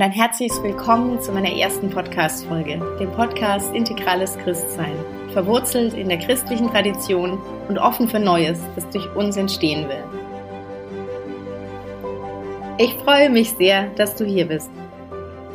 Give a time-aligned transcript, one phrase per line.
[0.00, 4.94] Ein herzliches Willkommen zu meiner ersten Podcast-Folge, dem Podcast Integrales Christsein.
[5.32, 10.04] Verwurzelt in der christlichen Tradition und offen für Neues, das durch uns entstehen will.
[12.78, 14.70] Ich freue mich sehr, dass du hier bist.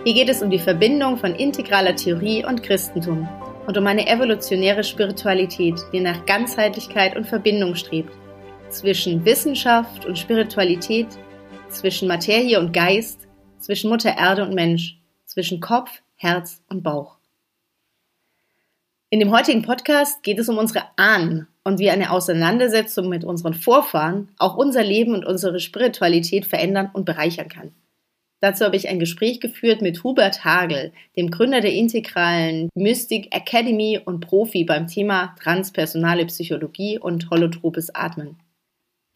[0.04, 3.30] Hier geht es um die Verbindung von integraler Theorie und Christentum
[3.66, 8.12] und um eine evolutionäre Spiritualität, die nach Ganzheitlichkeit und Verbindung strebt.
[8.68, 11.08] Zwischen Wissenschaft und Spiritualität,
[11.70, 13.24] zwischen Materie und Geist,
[13.64, 17.18] zwischen Mutter Erde und Mensch, zwischen Kopf, Herz und Bauch.
[19.10, 23.54] In dem heutigen Podcast geht es um unsere Ahnen und wie eine Auseinandersetzung mit unseren
[23.54, 27.74] Vorfahren auch unser Leben und unsere Spiritualität verändern und bereichern kann.
[28.42, 34.02] Dazu habe ich ein Gespräch geführt mit Hubert Hagel, dem Gründer der integralen Mystic Academy
[34.04, 38.38] und Profi beim Thema transpersonale Psychologie und holotropes Atmen.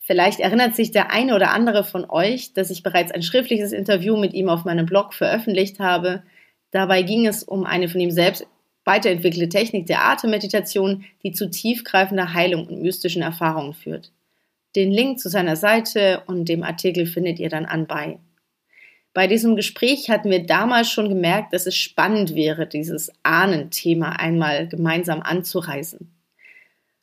[0.08, 4.16] Vielleicht erinnert sich der eine oder andere von euch, dass ich bereits ein schriftliches Interview
[4.16, 6.24] mit ihm auf meinem Blog veröffentlicht habe.
[6.72, 8.48] Dabei ging es um eine von ihm selbst
[8.86, 14.14] weiterentwickelte Technik der Atemmeditation, die zu tiefgreifender Heilung und mystischen Erfahrungen führt.
[14.78, 18.18] Den Link zu seiner Seite und dem Artikel findet ihr dann anbei.
[19.14, 24.70] Bei diesem Gespräch hatten wir damals schon gemerkt, dass es spannend wäre, dieses Ahnenthema einmal
[24.70, 26.17] gemeinsam anzureißen.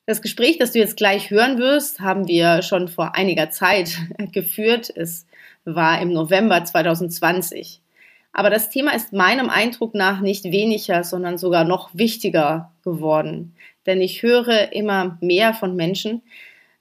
[0.06, 3.96] Das Gespräch, das du jetzt gleich hören wirst, haben wir schon vor einiger Zeit
[4.32, 4.92] geführt.
[4.94, 5.26] Es
[5.64, 7.80] war im November 2020.
[8.34, 13.54] Aber das Thema ist meinem Eindruck nach nicht weniger, sondern sogar noch wichtiger geworden.
[13.86, 16.22] Denn ich höre immer mehr von Menschen,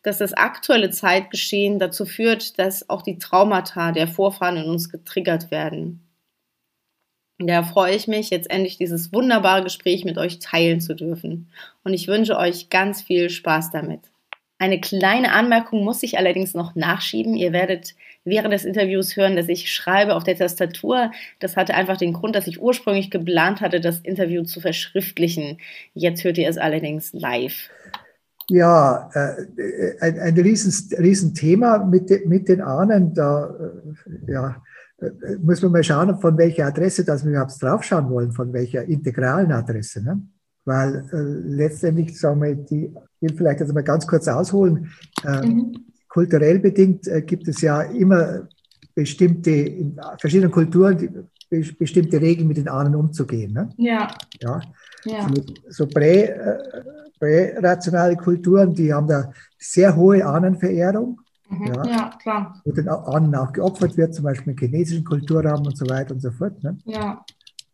[0.02, 5.50] dass das aktuelle Zeitgeschehen dazu führt, dass auch die Traumata der Vorfahren in uns getriggert
[5.50, 6.03] werden.
[7.48, 11.48] Da freue ich mich, jetzt endlich dieses wunderbare Gespräch mit euch teilen zu dürfen.
[11.84, 14.02] Und ich wünsche euch ganz viel Spaß damit.
[14.60, 17.36] Eine kleine Anmerkung muss ich allerdings noch nachschieben.
[17.36, 21.12] Ihr werdet während des Interviews hören, dass ich schreibe auf der Tastatur.
[21.40, 25.58] Das hatte einfach den Grund, dass ich ursprünglich geplant hatte, das Interview zu verschriftlichen.
[25.94, 27.70] Jetzt hört ihr es allerdings live.
[28.50, 33.14] Ja, äh, ein, ein riesen, riesen Thema mit, mit den Ahnen.
[33.14, 33.54] Da,
[34.28, 34.73] äh, ja, äh,
[35.42, 39.52] muss man mal schauen, von welcher Adresse dass wir überhaupt draufschauen wollen, von welcher integralen
[39.52, 40.04] Adresse.
[40.04, 40.22] Ne?
[40.66, 44.90] Weil äh, letztendlich, sagen wir, die, ich will vielleicht jetzt mal ganz kurz ausholen,
[45.26, 45.74] äh, mhm.
[46.08, 48.48] kulturell bedingt äh, gibt es ja immer
[48.96, 51.10] bestimmte, in verschiedenen Kulturen, die,
[51.78, 53.54] bestimmte Regeln mit den Ahnen umzugehen.
[53.54, 53.70] Ne?
[53.78, 54.08] Ja.
[54.42, 54.62] ja.
[55.06, 55.28] ja.
[55.28, 56.58] So, so prä, äh,
[57.20, 61.20] prärationale Kulturen, die haben da sehr hohe Ahnenverehrung.
[61.60, 61.68] Mhm.
[61.68, 62.62] Ja, ja, klar.
[62.66, 66.22] Wo den Ahnen auch geopfert wird, zum Beispiel im chinesischen Kulturraum und so weiter und
[66.22, 66.64] so fort.
[66.64, 66.78] Ne?
[66.86, 67.24] Ja.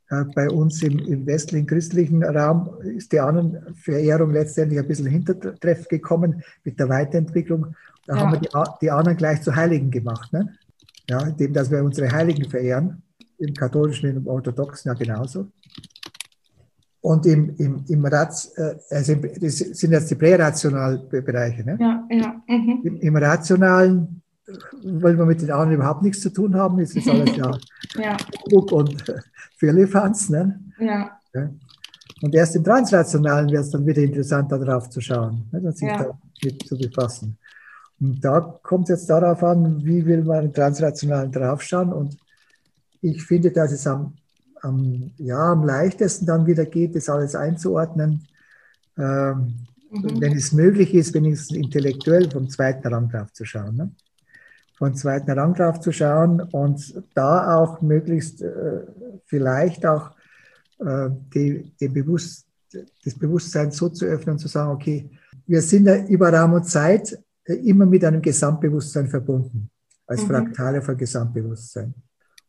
[0.09, 5.87] Äh, bei uns im, im westlichen christlichen Raum ist die Ahnenverehrung letztendlich ein bisschen hintertreff
[5.87, 7.75] gekommen mit der Weiterentwicklung.
[8.07, 8.21] Da ja.
[8.21, 8.49] haben wir die,
[8.81, 10.33] die Ahnen gleich zu Heiligen gemacht.
[10.33, 10.53] Ne?
[11.09, 13.03] Ja, indem, dass wir unsere Heiligen verehren.
[13.37, 15.47] Im katholischen und im orthodoxen ja genauso.
[17.01, 21.63] Und im, im, im Raz, äh, also das sind jetzt die prärationalen Bereiche.
[21.63, 21.77] Ne?
[21.79, 22.41] Ja, ja.
[22.47, 22.81] Mhm.
[22.83, 24.21] Im, Im, Rationalen
[24.83, 26.79] wollen wir mit den anderen überhaupt nichts zu tun haben.
[26.79, 27.57] Es ist alles ja,
[28.01, 28.17] ja.
[28.51, 29.03] und
[29.57, 30.29] Firlefanz.
[30.29, 30.59] Ne?
[30.79, 31.17] Ja.
[31.33, 31.49] ja.
[32.21, 35.71] Und erst im Transrationalen wird es dann wieder interessant, darauf zu schauen, ne?
[35.71, 35.97] sich ja.
[36.41, 37.37] damit zu befassen.
[38.01, 41.93] Und da kommt es jetzt darauf an, wie will man im Transrationalen draufschauen.
[41.93, 42.17] Und
[43.01, 44.13] ich finde, dass es am
[44.61, 48.27] am, ja, am leichtesten dann wieder geht, das alles einzuordnen,
[48.97, 50.21] ähm, mhm.
[50.21, 53.75] wenn es möglich ist, wenigstens intellektuell vom zweiten Rang drauf zu schauen.
[53.75, 53.91] Ne?
[54.77, 58.81] Von zweiten Rang drauf zu schauen und da auch möglichst äh,
[59.25, 60.11] vielleicht auch
[60.79, 62.45] äh, die, die Bewusst,
[63.03, 65.09] das Bewusstsein so zu öffnen zu sagen, okay,
[65.47, 69.69] wir sind ja über Raum und Zeit äh, immer mit einem Gesamtbewusstsein verbunden,
[70.07, 70.27] als mhm.
[70.27, 71.93] Fraktale von Gesamtbewusstsein.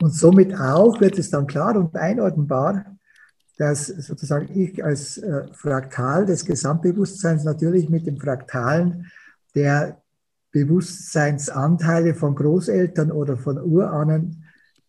[0.01, 2.97] Und somit auch wird es dann klar und einordnbar,
[3.59, 9.07] dass sozusagen ich als äh, Fraktal des Gesamtbewusstseins natürlich mit dem Fraktalen
[9.55, 10.01] der
[10.53, 14.45] Bewusstseinsanteile von Großeltern oder von Urahnen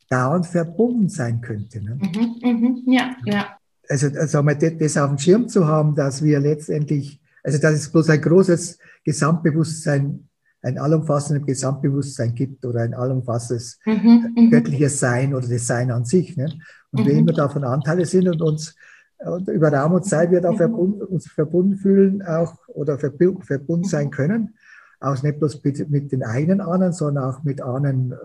[0.09, 1.83] dauernd verbunden sein könnte.
[1.83, 1.99] Ne?
[1.99, 3.57] Mhm, mh, ja, ja.
[3.89, 8.09] Also, also das auf dem Schirm zu haben, dass wir letztendlich, also dass es bloß
[8.09, 10.29] ein großes Gesamtbewusstsein
[10.63, 16.05] ein allumfassendes Gesamtbewusstsein gibt oder ein allumfassendes mhm, mhm, göttliches Sein oder das Sein an
[16.05, 16.37] sich.
[16.37, 16.53] Ne?
[16.91, 17.07] Und mhm.
[17.07, 18.75] wir immer davon Anteile sind und uns
[19.23, 20.57] und über Raum und Zeit wir da mhm.
[20.57, 24.11] verbunden, uns verbunden fühlen auch oder verbunden sein mhm.
[24.11, 24.55] können,
[24.99, 28.15] auch nicht bloß mit, den eigenen Ahnen, sondern auch mit Ahnen äh,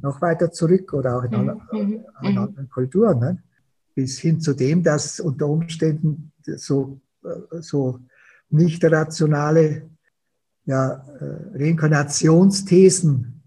[0.00, 1.36] noch weiter zurück oder auch in, mhm.
[1.36, 3.18] anderen, in anderen Kulturen.
[3.18, 3.42] Ne?
[3.94, 7.98] Bis hin zu dem, dass unter Umständen so, äh, so
[8.48, 9.90] nicht rationale
[10.64, 13.42] ja, äh, Reinkarnationsthesen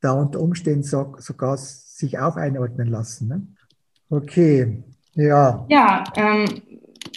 [0.00, 3.28] da unter Umständen sogar sich auch einordnen lassen.
[3.28, 3.46] Ne?
[4.08, 4.82] Okay,
[5.14, 5.66] ja.
[5.68, 6.46] Ja, ähm,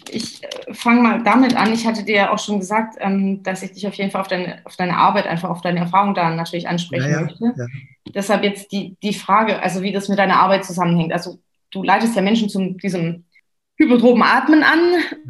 [0.09, 0.41] ich
[0.71, 1.73] fange mal damit an.
[1.73, 4.27] Ich hatte dir ja auch schon gesagt, ähm, dass ich dich auf jeden Fall auf
[4.27, 7.53] deine, auf deine Arbeit, einfach auf deine Erfahrung da natürlich ansprechen ja, möchte.
[7.55, 7.67] Ja.
[8.13, 11.13] Deshalb jetzt die, die Frage, also wie das mit deiner Arbeit zusammenhängt.
[11.13, 11.39] Also
[11.71, 13.25] du leitest ja Menschen zu diesem
[13.77, 14.79] hypertropen Atmen an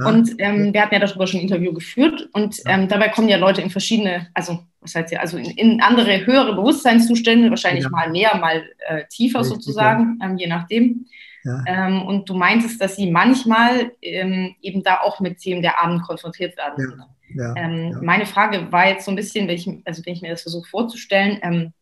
[0.06, 3.38] und ähm, wir hatten ja darüber schon ein Interview geführt und ähm, dabei kommen ja
[3.38, 8.10] Leute in verschiedene, also was heißt ja, also in, in andere höhere Bewusstseinszustände, wahrscheinlich mal
[8.10, 11.06] mehr, mal äh, tiefer sozusagen, ähm, je nachdem.
[11.46, 11.64] Ja.
[11.68, 16.04] Ähm, und du meintest, dass sie manchmal ähm, eben da auch mit Themen der Abend
[16.04, 17.04] konfrontiert werden.
[17.36, 17.54] Ja.
[17.58, 18.00] Ähm, ja.
[18.02, 20.70] Meine Frage war jetzt so ein bisschen, wenn ich, also wenn ich mir das versuche
[20.70, 21.74] vorzustellen, ähm,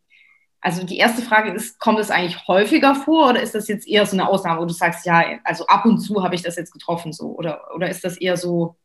[0.62, 4.06] also die erste Frage ist, kommt es eigentlich häufiger vor oder ist das jetzt eher
[4.06, 6.72] so eine Ausnahme, wo du sagst, ja, also ab und zu habe ich das jetzt
[6.72, 8.76] getroffen so oder, oder ist das eher so,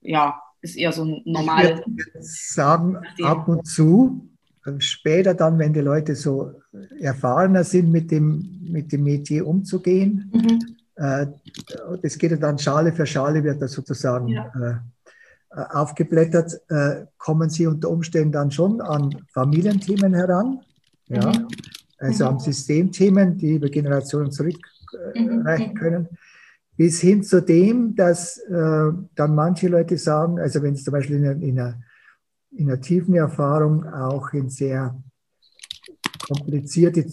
[0.00, 1.82] ja, ist eher so normal?
[1.96, 4.28] Ich würde sagen, ab und zu,
[4.78, 6.52] später dann, wenn die Leute so
[7.00, 10.30] erfahrener sind, mit dem, mit dem Metier umzugehen.
[10.32, 10.76] Mhm.
[10.94, 11.26] Äh,
[12.02, 14.50] das geht dann Schale für Schale, wird das sozusagen ja.
[14.54, 20.60] äh, aufgeblättert, äh, kommen sie unter Umständen dann schon an Familienthemen heran,
[21.08, 21.32] ja?
[21.32, 21.48] Mhm.
[21.98, 22.30] also mhm.
[22.30, 25.74] an Systemthemen, die über Generationen zurückreichen mhm.
[25.74, 26.08] können,
[26.76, 31.16] bis hin zu dem, dass äh, dann manche Leute sagen, also wenn es zum Beispiel
[31.16, 31.80] in, in einer
[32.56, 34.96] in der tiefen Erfahrung auch in sehr
[36.26, 37.06] komplizierte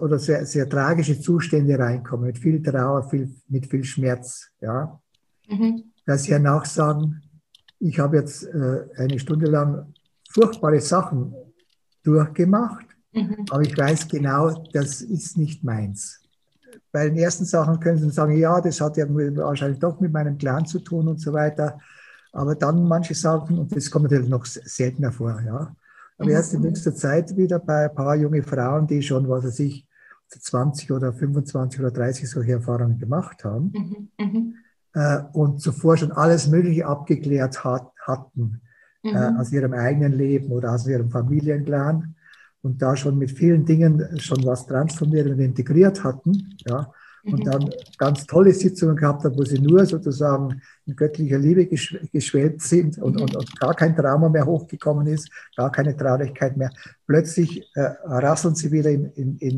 [0.00, 4.48] oder sehr, sehr tragische Zustände reinkommen, mit viel Trauer, viel, mit viel Schmerz.
[4.60, 5.00] Ja?
[5.48, 5.92] Mhm.
[6.06, 7.22] Dass sie danach sagen,
[7.78, 9.92] ich habe jetzt äh, eine Stunde lang
[10.30, 11.34] furchtbare Sachen
[12.02, 12.86] durchgemacht,
[13.16, 13.44] mhm.
[13.50, 16.20] aber ich weiß genau, das ist nicht meins.
[16.92, 20.38] Bei den ersten Sachen können sie sagen, ja, das hat ja wahrscheinlich doch mit meinem
[20.38, 21.78] Clan zu tun und so weiter.
[22.32, 25.74] Aber dann manche Sachen, und das kommt natürlich noch seltener vor, ja.
[26.18, 29.58] Aber erst in jüngster Zeit wieder bei ein paar junge Frauen, die schon, was weiß
[29.60, 29.86] ich,
[30.28, 34.54] 20 oder 25 oder 30 solche Erfahrungen gemacht haben mhm, mhm.
[34.94, 38.60] äh, und zuvor schon alles Mögliche abgeklärt hat, hatten
[39.02, 39.10] mhm.
[39.14, 42.15] äh, aus ihrem eigenen Leben oder aus ihrem Familienclan
[42.66, 46.56] und da schon mit vielen Dingen schon was transformiert und integriert hatten.
[46.66, 46.92] Ja,
[47.26, 47.50] und mhm.
[47.50, 52.98] dann ganz tolle Sitzungen gehabt hat, wo sie nur sozusagen in göttlicher Liebe geschwelgt sind
[52.98, 56.70] und, und, und, gar kein Trauma mehr hochgekommen ist, gar keine Traurigkeit mehr.
[57.06, 59.56] Plötzlich äh, rasseln sie wieder in, in, in,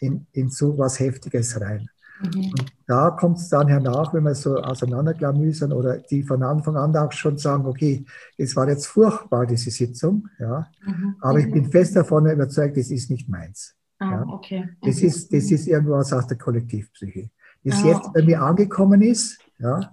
[0.00, 1.88] in, in so was Heftiges rein.
[2.20, 2.50] Mhm.
[2.50, 6.96] Und da kommt es dann hernach, wenn wir so auseinanderklamüsern oder die von Anfang an
[6.96, 8.04] auch schon sagen, okay,
[8.36, 11.16] es war jetzt furchtbar, diese Sitzung, ja, mhm.
[11.20, 11.52] aber ich mhm.
[11.52, 13.74] bin fest davon überzeugt, es ist nicht meins.
[13.98, 14.26] Ah, ja.
[14.28, 14.68] okay.
[14.82, 17.30] Das, ist, das ist irgendwas aus der Kollektivpsyche.
[17.64, 18.10] Das ah, jetzt okay.
[18.14, 19.90] bei mir angekommen ist, ja,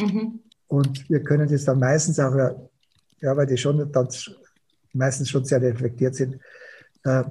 [0.00, 0.40] mhm.
[0.68, 2.34] und wir können das dann meistens auch,
[3.20, 4.08] ja, weil die schon dann
[4.92, 6.38] meistens schon sehr reflektiert sind,
[7.04, 7.24] äh,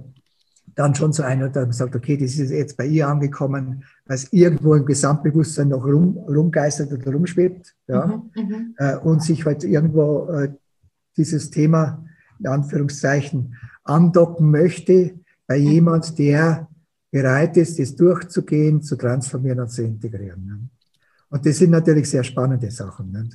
[0.75, 4.31] dann schon so ein und dann sagt, okay, das ist jetzt bei ihr angekommen, es
[4.31, 8.75] irgendwo im Gesamtbewusstsein noch rum, rumgeistert oder rumschwebt, ja, mhm, mhm.
[8.77, 10.53] äh, und sich halt irgendwo äh,
[11.17, 12.05] dieses Thema,
[12.39, 16.67] in Anführungszeichen, andocken möchte, bei jemand, der
[17.11, 20.45] bereit ist, das durchzugehen, zu transformieren und zu integrieren.
[20.45, 20.59] Ne?
[21.29, 23.11] Und das sind natürlich sehr spannende Sachen.
[23.11, 23.29] Ne?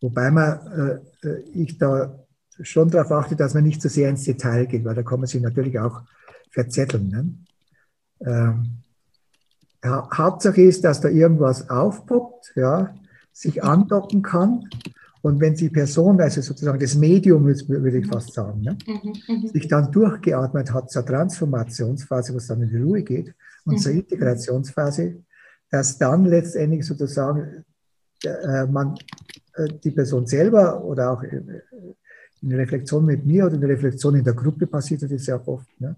[0.00, 2.18] Wobei man, äh, äh, ich da
[2.60, 5.20] schon darauf achte, dass man nicht zu so sehr ins Detail geht, weil da kann
[5.20, 6.02] man sich natürlich auch
[6.50, 7.08] verzetteln.
[7.08, 7.34] Ne?
[8.20, 8.78] Ähm,
[9.84, 12.94] Hauptsache ist, dass da irgendwas aufpoppt, ja,
[13.32, 14.68] sich andocken kann
[15.24, 19.48] und wenn die Person, also sozusagen das Medium, würde ich fast sagen, ne, mhm, mhm,
[19.48, 23.34] sich dann durchgeatmet hat zur Transformationsphase, wo es dann in die Ruhe geht,
[23.64, 23.78] und mhm.
[23.78, 25.22] zur Integrationsphase,
[25.70, 27.64] dass dann letztendlich sozusagen
[28.22, 28.96] äh, man
[29.54, 31.58] äh, die Person selber oder auch in,
[32.44, 35.48] in der Reflexion mit mir oder in der Reflexion in der Gruppe passiert das sehr
[35.48, 35.80] oft.
[35.80, 35.96] Ne?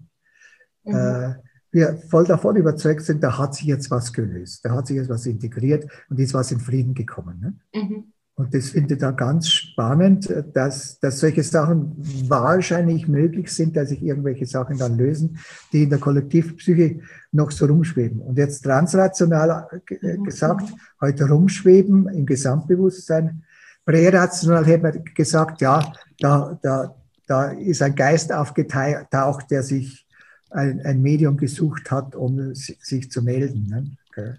[0.85, 0.95] Mhm.
[0.95, 1.35] Äh,
[1.71, 5.09] wir voll davon überzeugt sind, da hat sich jetzt was gelöst, da hat sich jetzt
[5.09, 7.39] was integriert und ist was in Frieden gekommen.
[7.41, 7.81] Ne?
[7.81, 8.13] Mhm.
[8.35, 11.95] Und das finde ich da ganz spannend, dass, dass solche Sachen
[12.27, 15.39] wahrscheinlich möglich sind, dass sich irgendwelche Sachen dann lösen,
[15.73, 16.99] die in der Kollektivpsyche
[17.31, 18.21] noch so rumschweben.
[18.21, 19.67] Und jetzt transrational
[20.01, 20.23] mhm.
[20.23, 23.43] gesagt, heute rumschweben im Gesamtbewusstsein.
[23.87, 26.93] Prärational hätte man gesagt, ja, da, da,
[27.25, 30.05] da ist ein Geist aufgetaucht, der sich
[30.49, 33.67] ein, ein Medium gesucht hat, um sich zu melden.
[33.69, 34.37] Ne?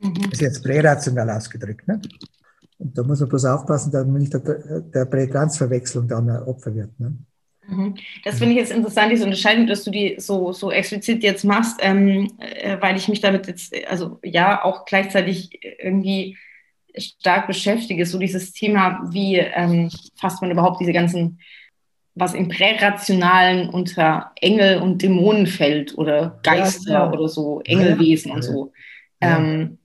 [0.00, 0.14] Mhm.
[0.24, 1.88] Das ist jetzt prärational ausgedrückt.
[1.88, 1.98] Ne?
[2.78, 7.00] Und da muss man bloß aufpassen, dass man nicht der, der Prätransverwechslung dann Opfer wird.
[7.00, 7.16] Ne?
[7.68, 7.94] Mhm.
[8.24, 11.78] Das finde ich jetzt interessant, diese Unterscheidung, dass du die so, so explizit jetzt machst,
[11.80, 16.36] ähm, äh, weil ich mich damit jetzt, also ja, auch gleichzeitig irgendwie
[16.96, 21.40] stark beschäftige, so dieses Thema, wie ähm, fasst man überhaupt diese ganzen
[22.14, 27.12] was im Prärationalen unter Engel und Dämonen fällt oder Geister ja, ja.
[27.12, 28.72] oder so, Engelwesen ja, und so.
[29.20, 29.78] Ähm,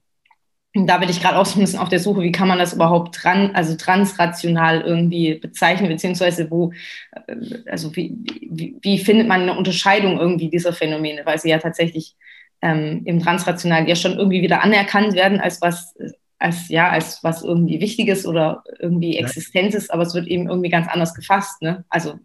[0.74, 2.74] da bin ich gerade auch so ein bisschen auf der Suche, wie kann man das
[2.74, 6.72] überhaupt dran, also transrational irgendwie bezeichnen, beziehungsweise wo,
[7.12, 7.34] äh,
[7.70, 8.14] also wie,
[8.50, 12.16] wie, wie findet man eine Unterscheidung irgendwie dieser Phänomene, weil sie ja tatsächlich
[12.60, 15.94] ähm, im Transrationalen ja schon irgendwie wieder anerkannt werden als was,
[16.38, 20.68] als ja, als was irgendwie Wichtiges oder irgendwie Existenz ist, aber es wird eben irgendwie
[20.68, 21.62] ganz anders gefasst.
[21.62, 21.84] Ne?
[21.88, 22.18] Also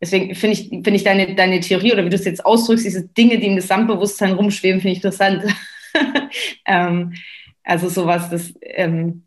[0.00, 3.08] deswegen finde ich, finde ich deine, deine Theorie oder wie du es jetzt ausdrückst, diese
[3.08, 5.44] Dinge, die im Gesamtbewusstsein rumschweben, finde ich interessant.
[6.66, 7.14] ähm,
[7.62, 9.24] also sowas, das ähm,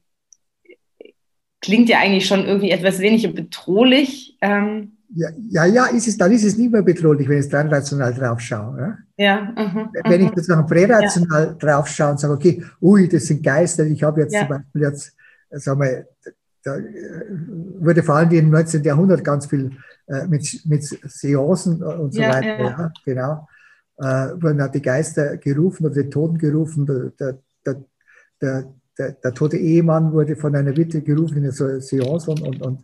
[1.62, 4.38] klingt ja eigentlich schon irgendwie etwas weniger bedrohlich.
[4.42, 7.70] Ähm, ja, ja, ja, ist es, dann ist es nicht mehr bedrohlich, wenn ich dann
[7.70, 8.80] rational drauf schaue.
[8.80, 8.98] Ja?
[9.18, 11.54] ja uh wenn ich jetzt noch prärational ja.
[11.54, 14.42] drauf schaue und sage, okay, ui, das sind Geister, ich habe jetzt ja.
[14.42, 15.16] zum Beispiel jetzt,
[15.52, 16.08] sagen wir,
[16.64, 16.82] da äh,
[17.80, 18.84] wurde vor allem im 19.
[18.84, 19.72] Jahrhundert ganz viel
[20.08, 23.48] äh, mit, mit Seancen und so weiter, ja, genau,
[23.98, 27.84] äh, wurden die Geister gerufen oder die Toten gerufen, der, der,
[28.42, 32.62] der, der, der tote Ehemann wurde von einer Witwe gerufen in eine Seance und, und,
[32.62, 32.84] und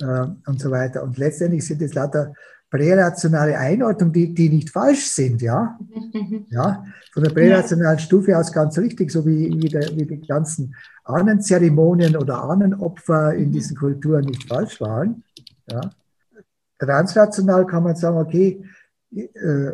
[0.00, 1.02] äh, und so weiter.
[1.02, 2.32] Und letztendlich sind es lauter
[2.70, 5.78] prärationale Einordnungen, die, die nicht falsch sind, ja.
[6.12, 6.46] Mhm.
[6.50, 6.84] ja.
[7.12, 12.16] Von der prärationalen Stufe aus ganz richtig, so wie, wie, der, wie die ganzen Ahnenzeremonien
[12.16, 13.52] oder Ahnenopfer in mhm.
[13.52, 15.22] diesen Kulturen nicht falsch waren.
[15.70, 15.90] Ja.
[16.78, 18.64] Transrational kann man sagen, okay,
[19.14, 19.72] äh,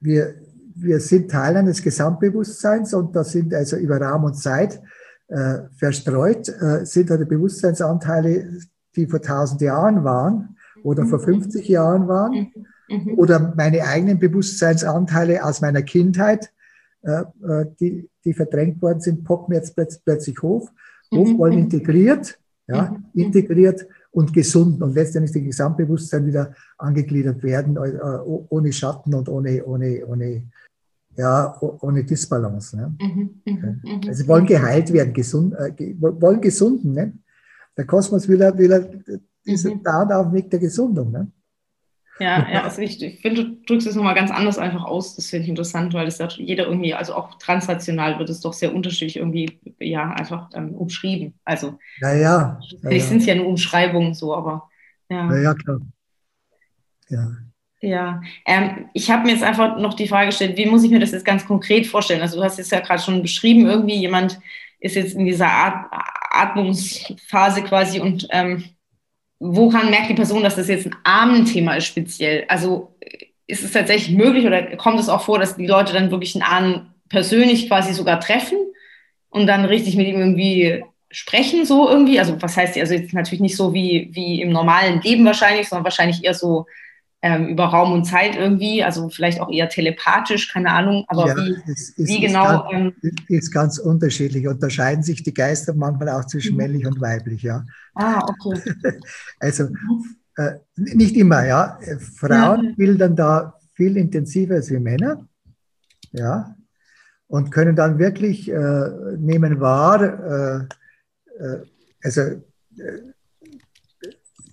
[0.00, 0.34] wir,
[0.80, 4.80] wir sind Teil eines Gesamtbewusstseins und das sind also über Raum und Zeit
[5.28, 8.60] äh, verstreut, äh, sind da die Bewusstseinsanteile
[8.98, 11.72] die vor 1000 Jahren waren oder vor 50 mhm.
[11.72, 12.52] Jahren waren
[12.88, 13.14] mhm.
[13.16, 16.52] oder meine eigenen Bewusstseinsanteile aus meiner Kindheit,
[17.02, 20.70] äh, äh, die, die verdrängt worden sind, poppen jetzt plötzlich hoch,
[21.12, 28.18] hoch wollen integriert, ja, integriert und gesund und letztendlich das Gesamtbewusstsein wieder angegliedert werden, äh,
[28.24, 30.42] ohne Schatten und ohne, ohne, ohne,
[31.18, 32.76] ja, ohne Disbalance.
[32.76, 32.96] Ne?
[33.44, 34.08] Okay.
[34.08, 36.92] Also wollen geheilt werden, gesund, äh, wollen gesunden.
[36.92, 37.12] Ne?
[37.76, 39.82] Der Kosmos will will diesen mhm.
[39.82, 41.10] Down auf Weg der Gesundung.
[41.10, 41.30] Ne?
[42.20, 45.16] Ja, ja, also ich, ich finde, du drückst es nochmal ganz anders einfach aus.
[45.16, 48.52] Das finde ich interessant, weil das ja jeder irgendwie, also auch transnational wird es doch
[48.52, 51.34] sehr unterschiedlich irgendwie, ja, einfach ähm, umschrieben.
[51.44, 52.60] Also, ja, ja.
[52.82, 54.68] Ja, sind es ja nur Umschreibungen so, aber
[55.08, 55.32] ja.
[55.32, 55.80] Ja, ja klar.
[57.08, 57.36] Ja.
[57.80, 60.98] Ja, ähm, ich habe mir jetzt einfach noch die Frage gestellt, wie muss ich mir
[60.98, 62.22] das jetzt ganz konkret vorstellen?
[62.22, 64.40] Also du hast es ja gerade schon beschrieben, irgendwie jemand
[64.80, 65.92] ist jetzt in dieser Art,
[66.30, 68.64] Atmungsphase quasi und ähm,
[69.40, 72.44] woran merkt die Person, dass das jetzt ein Ahnenthema ist speziell?
[72.48, 72.96] Also
[73.46, 76.42] ist es tatsächlich möglich oder kommt es auch vor, dass die Leute dann wirklich einen
[76.42, 78.58] Ahnen persönlich quasi sogar treffen
[79.30, 82.18] und dann richtig mit ihm irgendwie sprechen, so irgendwie?
[82.18, 85.84] Also was heißt, also jetzt natürlich nicht so wie, wie im normalen Leben wahrscheinlich, sondern
[85.84, 86.66] wahrscheinlich eher so
[87.20, 91.36] ähm, über Raum und Zeit irgendwie, also vielleicht auch eher telepathisch, keine Ahnung, aber ja,
[91.36, 92.64] wie, es, es wie genau.
[92.64, 92.94] Ist ganz,
[93.28, 94.46] ist ganz unterschiedlich.
[94.46, 96.58] Unterscheiden sich die Geister manchmal auch zwischen mhm.
[96.58, 97.64] männlich und weiblich, ja.
[97.94, 98.62] Ah, okay.
[99.40, 99.68] also
[100.36, 101.78] äh, nicht immer, ja.
[102.16, 102.74] Frauen ja.
[102.76, 105.26] bildern da viel intensiver als wir Männer,
[106.12, 106.54] ja,
[107.26, 111.62] und können dann wirklich äh, nehmen wahr, äh, äh
[112.02, 112.42] also äh,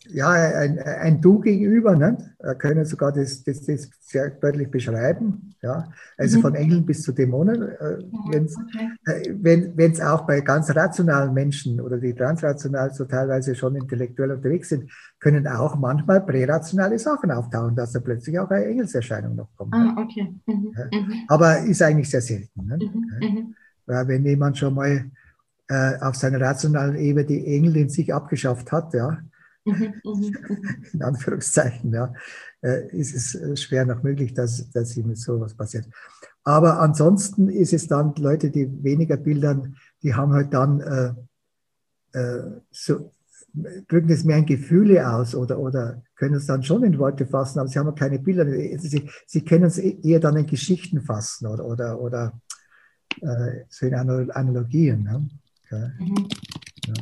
[0.10, 2.36] ja, ein, ein Du gegenüber, ne?
[2.60, 5.56] können sogar das, das, das sehr deutlich beschreiben.
[5.62, 5.92] Ja?
[6.18, 6.42] Also mhm.
[6.42, 7.62] von Engeln bis zu Dämonen.
[7.62, 8.48] Äh, okay.
[9.06, 14.32] äh, wenn es auch bei ganz rationalen Menschen oder die transrational so teilweise schon intellektuell
[14.32, 19.50] unterwegs sind, können auch manchmal prärationale Sachen auftauchen, dass da plötzlich auch eine Engelserscheinung noch
[19.56, 19.74] kommt.
[19.74, 20.34] Ah, okay.
[20.46, 20.74] Mhm.
[20.78, 20.86] Ja?
[20.86, 21.14] Mhm.
[21.28, 22.66] Aber ist eigentlich sehr selten.
[22.66, 22.78] Ne?
[22.78, 23.28] Mhm.
[23.28, 23.56] Mhm.
[23.88, 25.06] Weil wenn jemand schon mal
[25.68, 29.18] äh, auf seiner rationalen Ebene die Engel in sich abgeschafft hat, ja.
[30.94, 32.14] in Anführungszeichen, ja,
[32.62, 35.88] äh, ist es äh, schwer noch möglich, dass, dass ihm sowas passiert.
[36.44, 41.14] Aber ansonsten ist es dann Leute, die weniger bildern, die haben halt dann äh,
[42.18, 43.12] äh, so,
[43.88, 47.60] drücken es mehr in Gefühle aus oder, oder können es dann schon in Worte fassen,
[47.60, 48.46] aber sie haben keine Bilder.
[48.46, 52.42] Sie, sie können es e-, eher dann in Geschichten fassen oder, oder, oder
[53.22, 55.04] äh, so in Analogien.
[55.04, 55.28] Ne?
[55.64, 55.92] Okay.
[56.00, 56.28] Mhm.
[56.86, 56.94] Ja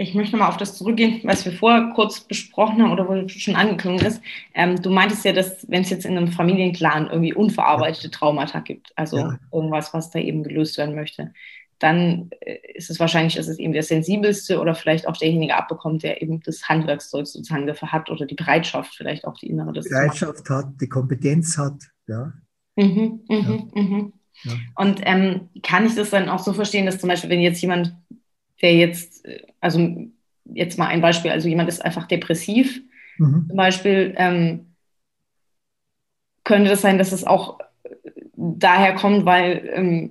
[0.00, 3.54] ich möchte mal auf das zurückgehen, was wir vorher kurz besprochen haben oder wo schon
[3.54, 4.22] angeklungen ist.
[4.54, 8.92] Ähm, du meintest ja, dass wenn es jetzt in einem Familienclan irgendwie unverarbeitete Traumata gibt,
[8.96, 9.38] also ja.
[9.52, 11.34] irgendwas, was da eben gelöst werden möchte,
[11.78, 16.02] dann äh, ist es wahrscheinlich, dass es eben der sensibelste oder vielleicht auch derjenige abbekommt,
[16.02, 19.74] der eben das Handwerkszeug sozusagen dafür hat oder die Bereitschaft vielleicht auch die innere.
[19.74, 21.76] Das Bereitschaft hat, die Kompetenz hat,
[22.06, 22.32] ja.
[22.76, 23.82] Mhm, mhm, ja.
[23.82, 24.12] Mhm.
[24.44, 24.52] Ja.
[24.76, 27.94] Und ähm, kann ich das dann auch so verstehen, dass zum Beispiel, wenn jetzt jemand
[28.62, 29.26] der jetzt,
[29.60, 30.06] also
[30.44, 32.80] jetzt mal ein Beispiel, also jemand ist einfach depressiv,
[33.18, 33.46] mhm.
[33.48, 34.66] zum Beispiel, ähm,
[36.44, 37.58] könnte das sein, dass es auch
[38.36, 40.10] daher kommt, weil ähm,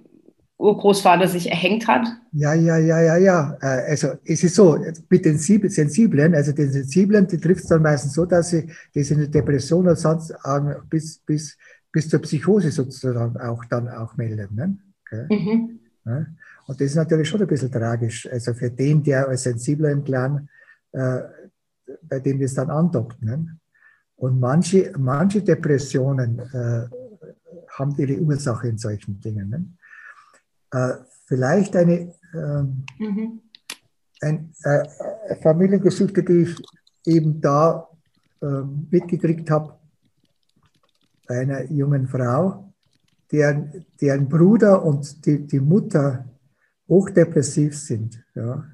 [0.58, 2.06] Urgroßvater sich erhängt hat?
[2.34, 3.58] Ja, ja, ja, ja, ja.
[3.62, 4.78] Äh, also es ist so,
[5.10, 9.18] mit den Sensiblen, also den Sensiblen, die trifft es dann meistens so, dass sie in
[9.18, 10.34] der Depression oder sonst
[10.90, 11.58] bis, bis,
[11.92, 14.56] bis zur Psychose sozusagen auch dann auch melden.
[14.56, 14.78] Ne?
[15.06, 15.26] Okay.
[15.30, 15.80] Mhm.
[16.06, 16.26] Ja?
[16.70, 18.32] Und das ist natürlich schon ein bisschen tragisch.
[18.32, 20.48] Also für den, der als sensibler im Clan,
[20.92, 21.22] äh,
[22.04, 23.20] bei dem das dann andockt.
[23.24, 23.58] Ne?
[24.18, 26.88] Und manche, manche Depressionen äh,
[27.70, 29.50] haben ihre Ursache in solchen Dingen.
[29.50, 29.66] Ne?
[30.72, 33.42] Äh, vielleicht eine, ähm, mhm.
[34.22, 36.56] ein, äh, Familiengeschichte, die ich
[37.04, 37.90] eben da
[38.44, 38.62] äh,
[38.92, 39.74] mitgekriegt habe,
[41.28, 42.72] bei einer jungen Frau,
[43.32, 46.26] deren, deren Bruder und die, die Mutter
[46.90, 48.22] hochdepressiv sind.
[48.36, 48.66] Ja.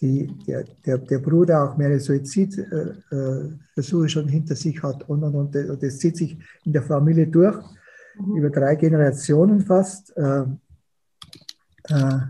[0.00, 5.34] Die, der, der, der Bruder auch mehrere Suizidversuche äh, schon hinter sich hat und, und,
[5.34, 7.58] und, und das zieht sich in der Familie durch,
[8.18, 8.36] mhm.
[8.36, 10.16] über drei Generationen fast.
[10.16, 10.44] Äh,
[11.88, 12.20] äh,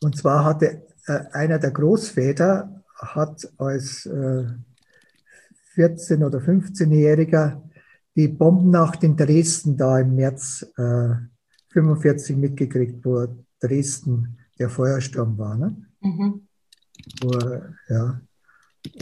[0.00, 7.60] und zwar hatte äh, einer der Großväter hat als 14- oder 15-Jähriger
[8.16, 13.26] die Bombennacht in Dresden da im März 45 mitgekriegt, wo
[13.66, 15.56] Dresden der Feuersturm war.
[15.56, 15.76] Ne?
[16.00, 16.46] Mhm.
[17.20, 17.38] Wo,
[17.88, 18.20] ja,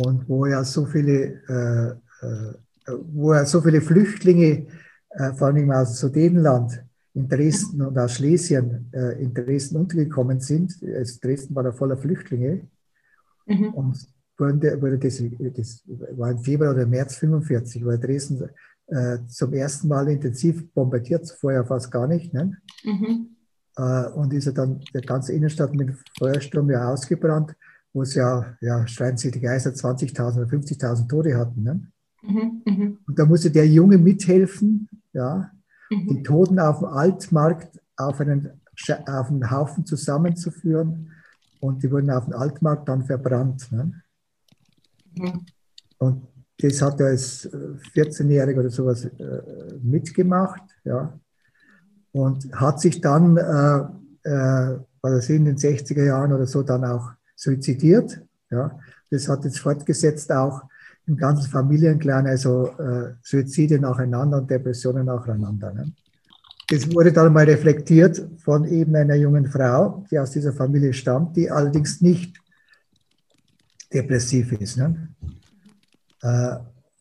[0.04, 2.54] und wo ja so viele, äh, äh,
[3.12, 4.66] wo ja so viele Flüchtlinge,
[5.10, 10.74] äh, vor allem aus Sudetenland, in Dresden und aus Schlesien äh, in Dresden untergekommen sind.
[10.82, 12.68] Also Dresden war da voller Flüchtlinge.
[13.46, 13.74] Mhm.
[13.74, 15.22] Und wurde, wurde das,
[15.54, 15.84] das,
[16.16, 18.48] war im Februar oder März 45, war Dresden
[18.88, 22.34] äh, zum ersten Mal intensiv bombardiert, vorher fast gar nicht.
[22.34, 22.56] Ne?
[22.82, 23.36] Mhm.
[23.76, 27.56] Äh, und ist ja dann der ganze Innenstadt mit Feuersturm ja ausgebrannt,
[27.92, 31.62] wo es ja, ja streiten sich die Geister, 20.000 oder 50.000 Tote hatten.
[31.62, 31.80] Ne?
[32.22, 32.62] Mhm.
[32.64, 32.98] Mhm.
[33.06, 35.50] Und da musste der Junge mithelfen, ja,
[35.90, 36.08] mhm.
[36.08, 38.60] die Toten auf dem Altmarkt auf einen,
[39.06, 41.10] auf einen Haufen zusammenzuführen
[41.60, 43.70] und die wurden auf dem Altmarkt dann verbrannt.
[43.72, 44.02] Ne?
[45.16, 45.46] Mhm.
[45.98, 46.26] Und
[46.58, 47.48] das hat er als
[47.94, 49.42] 14-Jähriger oder sowas äh,
[49.82, 51.18] mitgemacht, ja.
[52.14, 57.10] Und hat sich dann, äh, äh, was in den 60er Jahren oder so, dann auch
[57.34, 58.22] suizidiert.
[58.50, 58.78] Ja.
[59.10, 60.62] Das hat jetzt fortgesetzt auch
[61.06, 65.74] im ganzen Familienclan, also äh, Suizide nacheinander und Depressionen nacheinander.
[65.74, 65.92] Ne?
[66.68, 71.36] Das wurde dann mal reflektiert von eben einer jungen Frau, die aus dieser Familie stammt,
[71.36, 72.38] die allerdings nicht
[73.92, 74.78] depressiv ist.
[74.78, 75.08] Ne?
[76.22, 76.56] Äh,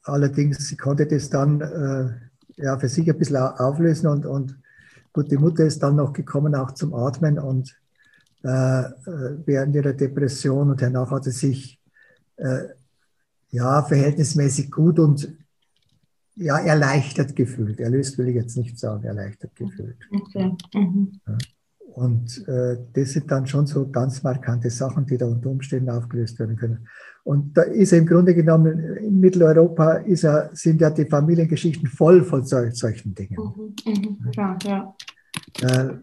[0.06, 4.58] allerdings, sie konnte das dann äh, ja, für sich ein bisschen auflösen und, und
[5.14, 7.80] gut, die Mutter ist dann noch gekommen, auch zum Atmen und
[8.44, 11.80] äh, äh während ihrer Depression und danach hat sie sich
[12.38, 12.66] äh,
[13.52, 15.38] ja, verhältnismäßig gut und
[16.36, 17.80] ja, erleichtert gefühlt.
[17.80, 19.98] Erlöst will ich jetzt nicht sagen, erleichtert gefühlt.
[20.12, 20.52] Okay.
[20.74, 21.20] Mhm.
[21.78, 26.40] Und äh, das sind dann schon so ganz markante Sachen, die da unter Umständen aufgelöst
[26.40, 26.88] werden können.
[27.24, 32.24] Und da ist er im Grunde genommen, in Mitteleuropa er, sind ja die Familiengeschichten voll
[32.24, 33.38] von sol solchen Dingen.
[33.38, 33.74] Mhm.
[33.86, 34.18] Mhm.
[34.36, 34.96] Ja, ja.
[35.62, 35.94] Äh,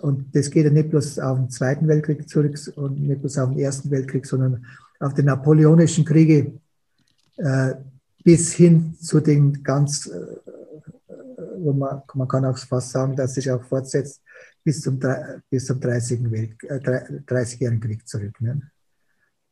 [0.00, 3.50] und das geht ja nicht bloß auf den Zweiten Weltkrieg zurück und nicht bloß auf
[3.50, 4.64] den Ersten Weltkrieg, sondern
[5.00, 6.52] auf die napoleonischen Kriege
[7.36, 7.74] äh,
[8.22, 10.36] bis hin zu den ganz, äh,
[11.58, 14.22] wo man, man kann auch fast sagen, dass sich auch fortsetzt,
[14.62, 15.00] bis zum,
[15.50, 16.30] bis zum 30.
[16.30, 18.40] Welt, äh, 30-jährigen Krieg zurück.
[18.40, 18.70] Ne?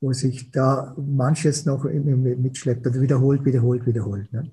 [0.00, 4.32] Wo sich da manches noch mitschleppt und wiederholt, wiederholt, wiederholt.
[4.32, 4.50] Ne?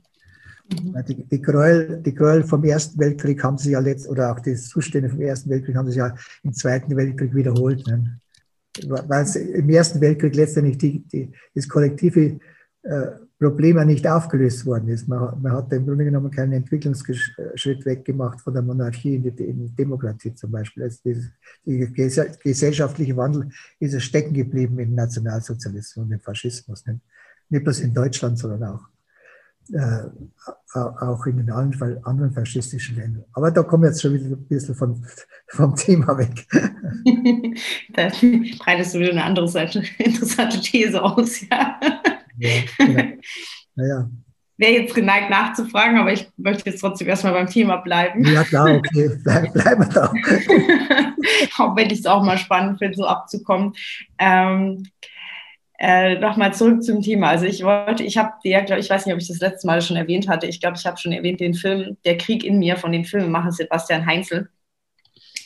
[0.71, 1.05] Mhm.
[1.07, 4.55] Die, die, Gräuel, die Gräuel vom Ersten Weltkrieg haben sich ja letzt, oder auch die
[4.55, 7.85] Zustände vom Ersten Weltkrieg haben sich ja im Zweiten Weltkrieg wiederholt.
[7.87, 8.19] Ne?
[8.87, 12.39] Weil im Ersten Weltkrieg letztendlich die, die, das kollektive
[12.83, 15.07] äh, Problem nicht aufgelöst worden ist.
[15.07, 19.59] Man, man hat im Grunde genommen keinen Entwicklungsschritt weggemacht von der Monarchie in die, in
[19.59, 20.83] die Demokratie zum Beispiel.
[20.83, 21.17] Also die,
[21.65, 21.93] die,
[22.43, 26.85] gesellschaftliche Wandel ist stecken geblieben im Nationalsozialismus und im Faschismus.
[26.85, 26.99] Nicht,
[27.49, 28.87] nicht bloß in Deutschland, sondern auch,
[29.71, 30.09] äh,
[30.75, 33.25] auch in den anderen, anderen faschistischen Ländern.
[33.33, 35.01] Aber da kommen wir jetzt schon wieder ein bisschen von,
[35.47, 36.47] vom Thema weg.
[37.93, 38.09] da
[38.59, 41.79] breitest du wieder eine andere Seite, interessante These aus, ja.
[42.37, 43.03] Ja, genau.
[43.75, 44.09] naja.
[44.55, 48.23] Wäre jetzt geneigt nachzufragen, aber ich möchte jetzt trotzdem erstmal beim Thema bleiben.
[48.23, 50.13] Ja, klar, okay, Bleib, bleiben wir da.
[51.63, 53.73] auch wenn ich es auch mal spannend finde, so abzukommen.
[54.19, 54.83] Ähm,
[55.79, 57.29] äh, Nochmal zurück zum Thema.
[57.29, 59.81] Also ich wollte, ich habe dir, glaube ich, weiß nicht, ob ich das letzte Mal
[59.81, 60.45] schon erwähnt hatte.
[60.45, 63.51] Ich glaube, ich habe schon erwähnt den Film Der Krieg in mir von dem Filmemacher
[63.51, 64.49] Sebastian Heinzel.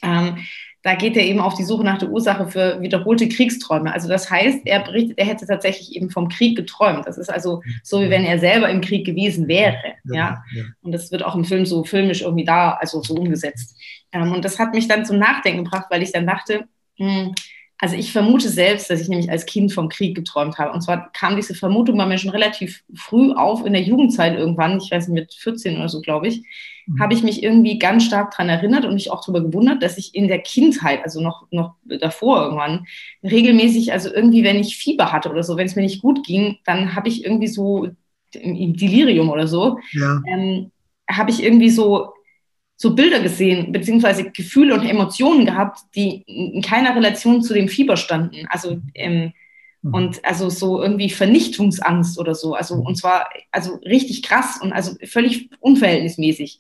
[0.04, 0.38] Ähm,
[0.84, 3.92] da geht er eben auf die Suche nach der Ursache für wiederholte Kriegsträume.
[3.92, 7.06] Also das heißt, er berichtet, er hätte tatsächlich eben vom Krieg geträumt.
[7.06, 9.78] Das ist also so, wie wenn er selber im Krieg gewesen wäre.
[10.06, 10.44] Ja.
[10.54, 10.64] ja.
[10.82, 13.76] Und das wird auch im Film so filmisch irgendwie da, also so umgesetzt.
[14.12, 17.36] Ähm, und das hat mich dann zum Nachdenken gebracht, weil ich dann dachte, mh, hm,
[17.80, 20.72] also ich vermute selbst, dass ich nämlich als Kind vom Krieg geträumt habe.
[20.72, 24.80] Und zwar kam diese Vermutung bei mir schon relativ früh auf, in der Jugendzeit irgendwann,
[24.80, 26.44] ich weiß nicht, mit 14 oder so, glaube ich,
[26.88, 27.00] mhm.
[27.00, 30.16] habe ich mich irgendwie ganz stark daran erinnert und mich auch darüber gewundert, dass ich
[30.16, 32.88] in der Kindheit, also noch, noch davor irgendwann,
[33.24, 36.58] regelmäßig, also irgendwie, wenn ich Fieber hatte oder so, wenn es mir nicht gut ging,
[36.66, 37.90] dann habe ich irgendwie so
[38.34, 40.22] im Delirium oder so, ja.
[40.28, 40.72] ähm,
[41.10, 42.14] habe ich irgendwie so
[42.78, 47.98] so Bilder gesehen, beziehungsweise Gefühle und Emotionen gehabt, die in keiner Relation zu dem Fieber
[47.98, 48.46] standen.
[48.50, 49.34] Also ähm,
[49.82, 49.94] mhm.
[49.94, 52.54] und also so irgendwie Vernichtungsangst oder so.
[52.54, 56.60] Also und zwar also richtig krass und also völlig unverhältnismäßig.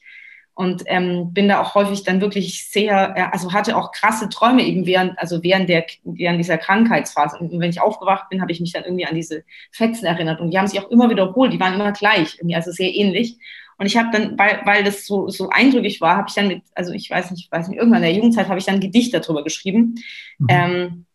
[0.57, 4.87] Und ähm, bin da auch häufig dann wirklich sehr, also hatte auch krasse Träume eben
[4.87, 7.37] während, also während der, während dieser Krankheitsphase.
[7.37, 10.41] Und wenn ich aufgewacht bin, habe ich mich dann irgendwie an diese Fetzen erinnert.
[10.41, 13.37] Und die haben sich auch immer wiederholt, die waren immer gleich, irgendwie, also sehr ähnlich.
[13.77, 16.63] Und ich habe dann, weil, weil das so, so eindrücklich war, habe ich dann mit,
[16.73, 18.81] also ich weiß nicht, ich weiß nicht, irgendwann in der Jugendzeit habe ich dann ein
[18.81, 19.93] Gedicht darüber geschrieben.
[20.39, 20.47] Mhm.
[20.49, 21.05] Ähm,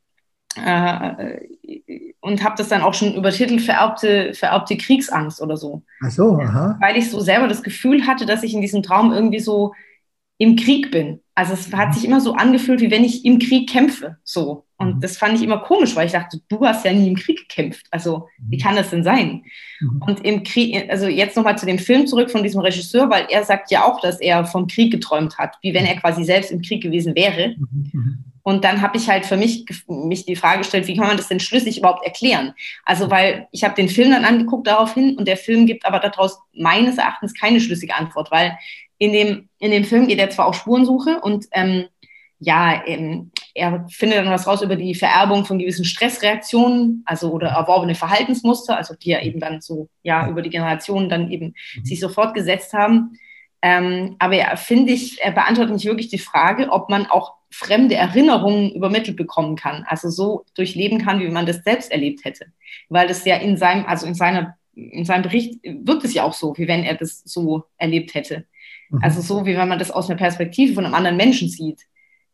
[0.57, 1.41] äh,
[2.21, 5.83] und habe das dann auch schon übertitelt, vererbte, vererbte Kriegsangst oder so.
[6.05, 6.77] Ach so, aha.
[6.81, 9.75] Weil ich so selber das Gefühl hatte, dass ich in diesem Traum irgendwie so
[10.42, 11.20] im Krieg bin.
[11.37, 14.16] Also es hat sich immer so angefühlt, wie wenn ich im Krieg kämpfe.
[14.24, 14.66] So.
[14.76, 15.00] Und mhm.
[15.00, 17.87] das fand ich immer komisch, weil ich dachte, du hast ja nie im Krieg gekämpft.
[17.92, 18.61] Also wie mhm.
[18.61, 19.44] kann das denn sein?
[19.81, 20.02] Mhm.
[20.05, 23.44] Und im Krieg, also jetzt nochmal zu dem Film zurück von diesem Regisseur, weil er
[23.44, 26.61] sagt ja auch, dass er vom Krieg geträumt hat, wie wenn er quasi selbst im
[26.61, 27.55] Krieg gewesen wäre.
[28.42, 31.28] Und dann habe ich halt für mich mich die Frage gestellt, wie kann man das
[31.28, 32.52] denn schlüssig überhaupt erklären?
[32.85, 36.40] Also weil ich habe den Film dann angeguckt daraufhin und der Film gibt aber daraus
[36.52, 38.59] meines Erachtens keine schlüssige Antwort, weil
[39.03, 41.87] in dem, in dem Film geht er zwar auf Spurensuche und ähm,
[42.38, 47.49] ja, ähm, er findet dann was raus über die Vererbung von gewissen Stressreaktionen, also oder
[47.49, 51.85] erworbene Verhaltensmuster, also die ja eben dann so, ja, über die Generationen dann eben mhm.
[51.85, 53.19] sich so fortgesetzt haben.
[53.61, 57.97] Ähm, aber er, finde ich, er beantwortet nicht wirklich die Frage, ob man auch fremde
[57.97, 62.47] Erinnerungen übermittelt bekommen kann, also so durchleben kann, wie man das selbst erlebt hätte.
[62.88, 66.35] Weil das ja in seinem, also in seiner, in seinem Bericht wirkt es ja auch
[66.35, 68.47] so, wie wenn er das so erlebt hätte.
[68.92, 69.02] Mhm.
[69.02, 71.81] Also so, wie wenn man das aus einer Perspektive von einem anderen Menschen sieht.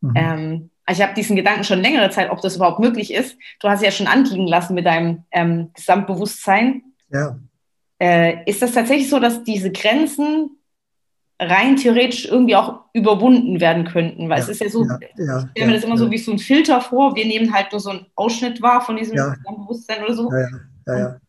[0.01, 0.13] Mhm.
[0.15, 3.37] Ähm, also ich habe diesen Gedanken schon längere Zeit, ob das überhaupt möglich ist.
[3.59, 6.83] Du hast ja schon anklingen lassen mit deinem ähm, Gesamtbewusstsein.
[7.11, 7.39] Ja.
[7.99, 10.57] Äh, ist das tatsächlich so, dass diese Grenzen
[11.37, 14.29] rein theoretisch irgendwie auch überwunden werden könnten?
[14.29, 16.17] Weil ja, es ist ja so, ja, ja, ich stelle mir das immer so wie
[16.17, 17.15] so ein Filter vor.
[17.15, 20.31] Wir nehmen halt nur so einen Ausschnitt wahr von diesem Gesamtbewusstsein oder so.
[20.31, 20.49] Ja,
[20.87, 21.19] ja, ja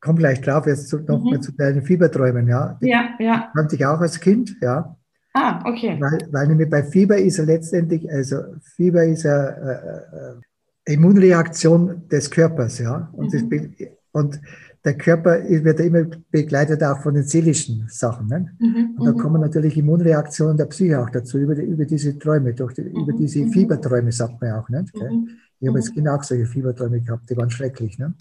[0.00, 1.30] komme gleich drauf, jetzt zu, noch mhm.
[1.30, 2.76] mal zu deinen Fieberträumen, ja.
[2.80, 3.50] Ja, ja.
[3.54, 4.96] Kannte ich auch als Kind, ja.
[5.34, 5.98] Ah, okay.
[6.00, 8.42] Weil, weil nämlich bei Fieber ist er letztendlich, also
[8.74, 10.38] Fieber ist eine
[10.86, 13.10] äh, äh, Immunreaktion des Körpers, ja.
[13.12, 13.50] Und, mhm.
[13.50, 14.40] das, und
[14.86, 18.28] der Körper wird immer begleitet auch von den seelischen Sachen.
[18.28, 18.52] Ne?
[18.60, 19.18] Mhm, und da mhm.
[19.18, 23.02] kommen natürlich Immunreaktionen der Psyche auch dazu, über, die, über diese Träume, durch die, mhm,
[23.02, 23.50] über diese mhm.
[23.50, 24.68] Fieberträume, sagt man auch.
[24.68, 25.28] Mhm.
[25.58, 27.98] Ich habe als Kind auch solche Fieberträume gehabt, die waren schrecklich.
[27.98, 28.14] Ne?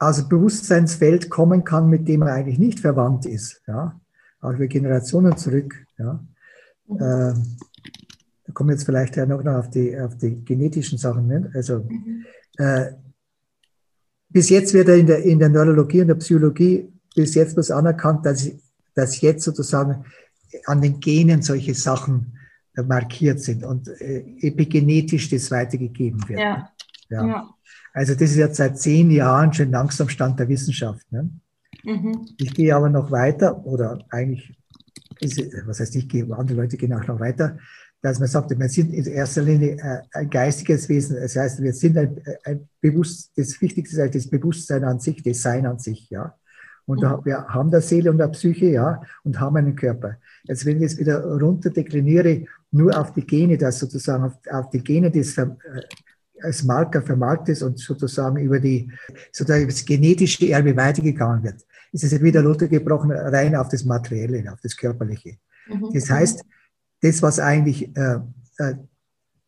[0.00, 3.60] Also Bewusstseinsfeld kommen kann, mit dem er eigentlich nicht verwandt ist.
[3.68, 4.00] Ja?
[4.40, 5.74] Auch über Generationen zurück.
[5.98, 6.24] Ja?
[6.88, 7.34] Äh,
[8.46, 11.26] da kommen wir jetzt vielleicht ja noch auf die, auf die genetischen Sachen.
[11.26, 11.50] Ne?
[11.54, 12.24] Also, mhm.
[12.56, 12.92] äh,
[14.30, 17.70] bis jetzt wird er in der, in der Neurologie und der Psychologie bis jetzt was
[17.70, 18.50] anerkannt, dass,
[18.94, 20.06] dass jetzt sozusagen
[20.64, 22.38] an den Genen solche Sachen
[22.74, 26.40] äh, markiert sind und äh, epigenetisch das weitergegeben wird.
[26.40, 26.72] Ja.
[27.10, 27.26] ja.
[27.26, 27.54] ja.
[27.92, 31.10] Also das ist jetzt seit zehn Jahren schon langsam Stand der Wissenschaft.
[31.10, 31.30] Ne?
[31.84, 32.26] Mhm.
[32.38, 34.56] Ich gehe aber noch weiter, oder eigentlich,
[35.20, 37.58] ist, was heißt ich gehe, andere Leute gehen auch noch weiter,
[38.02, 41.16] dass man sagt, wir sind in erster Linie äh, ein geistiges Wesen.
[41.16, 45.42] Das heißt, wir sind ein, ein Bewusst, das Wichtigste ist das Bewusstsein an sich, das
[45.42, 46.34] Sein an sich, ja.
[46.86, 47.24] Und mhm.
[47.24, 50.16] wir haben der Seele und der Psyche, ja, und haben einen Körper.
[50.44, 54.70] Jetzt, wenn ich es wieder runter dekliniere, nur auf die Gene, das sozusagen auf, auf
[54.70, 55.46] die Gene des äh,
[56.42, 58.90] als Marker vermarkt ist und sozusagen über die,
[59.32, 64.60] sozusagen das genetische Erbe weitergegangen wird, ist es wieder runtergebrochen rein auf das Materielle, auf
[64.60, 65.36] das Körperliche.
[65.68, 65.90] Mhm.
[65.92, 66.42] Das heißt,
[67.02, 68.20] das, was eigentlich äh,
[68.58, 68.74] äh,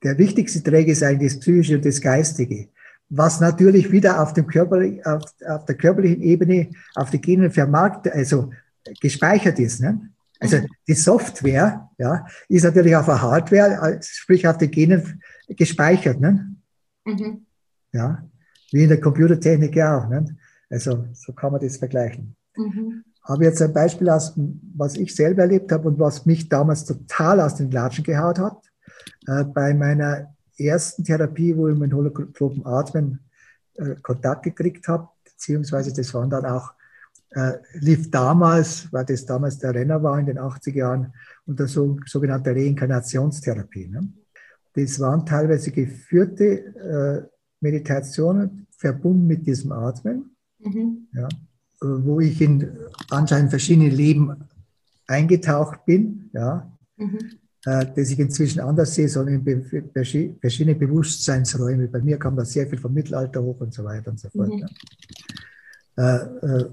[0.02, 2.68] der wichtigste Träger ist, eigentlich das Psychische und das Geistige.
[3.08, 8.12] Was natürlich wieder auf, dem Körper, auf, auf der körperlichen Ebene, auf die Genen vermarktet,
[8.14, 8.50] also
[9.00, 9.80] gespeichert ist.
[9.80, 10.00] Ne?
[10.40, 10.66] Also mhm.
[10.88, 16.20] die Software ja, ist natürlich auf der Hardware, sprich auf den Genen gespeichert.
[16.20, 16.51] Ne?
[17.04, 17.46] Mhm.
[17.92, 18.24] Ja,
[18.70, 20.08] wie in der Computertechnik ja auch.
[20.08, 20.32] Nicht?
[20.70, 22.34] Also so kann man das vergleichen.
[22.56, 23.04] Mhm.
[23.22, 24.32] Habe jetzt ein Beispiel aus,
[24.74, 28.58] was ich selber erlebt habe und was mich damals total aus den Latschen gehaut hat.
[29.26, 33.20] äh, bei meiner ersten Therapie, wo ich mit holotropen Atmen
[33.74, 36.72] äh, Kontakt gekriegt habe, beziehungsweise das waren dann auch,
[37.30, 41.14] äh, lief damals, weil das damals der Renner war in den 80er Jahren,
[41.46, 43.88] unter so, sogenannter Reinkarnationstherapie.
[43.88, 44.12] Ne?
[44.74, 47.28] Das waren teilweise geführte äh,
[47.60, 51.08] Meditationen verbunden mit diesem Atmen, mhm.
[51.12, 51.28] ja,
[51.80, 52.68] wo ich in
[53.10, 54.34] anscheinend verschiedene Leben
[55.06, 57.18] eingetaucht bin, ja, mhm.
[57.64, 61.88] äh, das ich inzwischen anders sehe, sondern in verschiedene Bewusstseinsräume.
[61.88, 64.48] Bei mir kam da sehr viel vom Mittelalter hoch und so weiter und so fort.
[64.48, 64.58] Mhm.
[64.58, 64.68] Ja.
[65.96, 66.70] Äh, äh,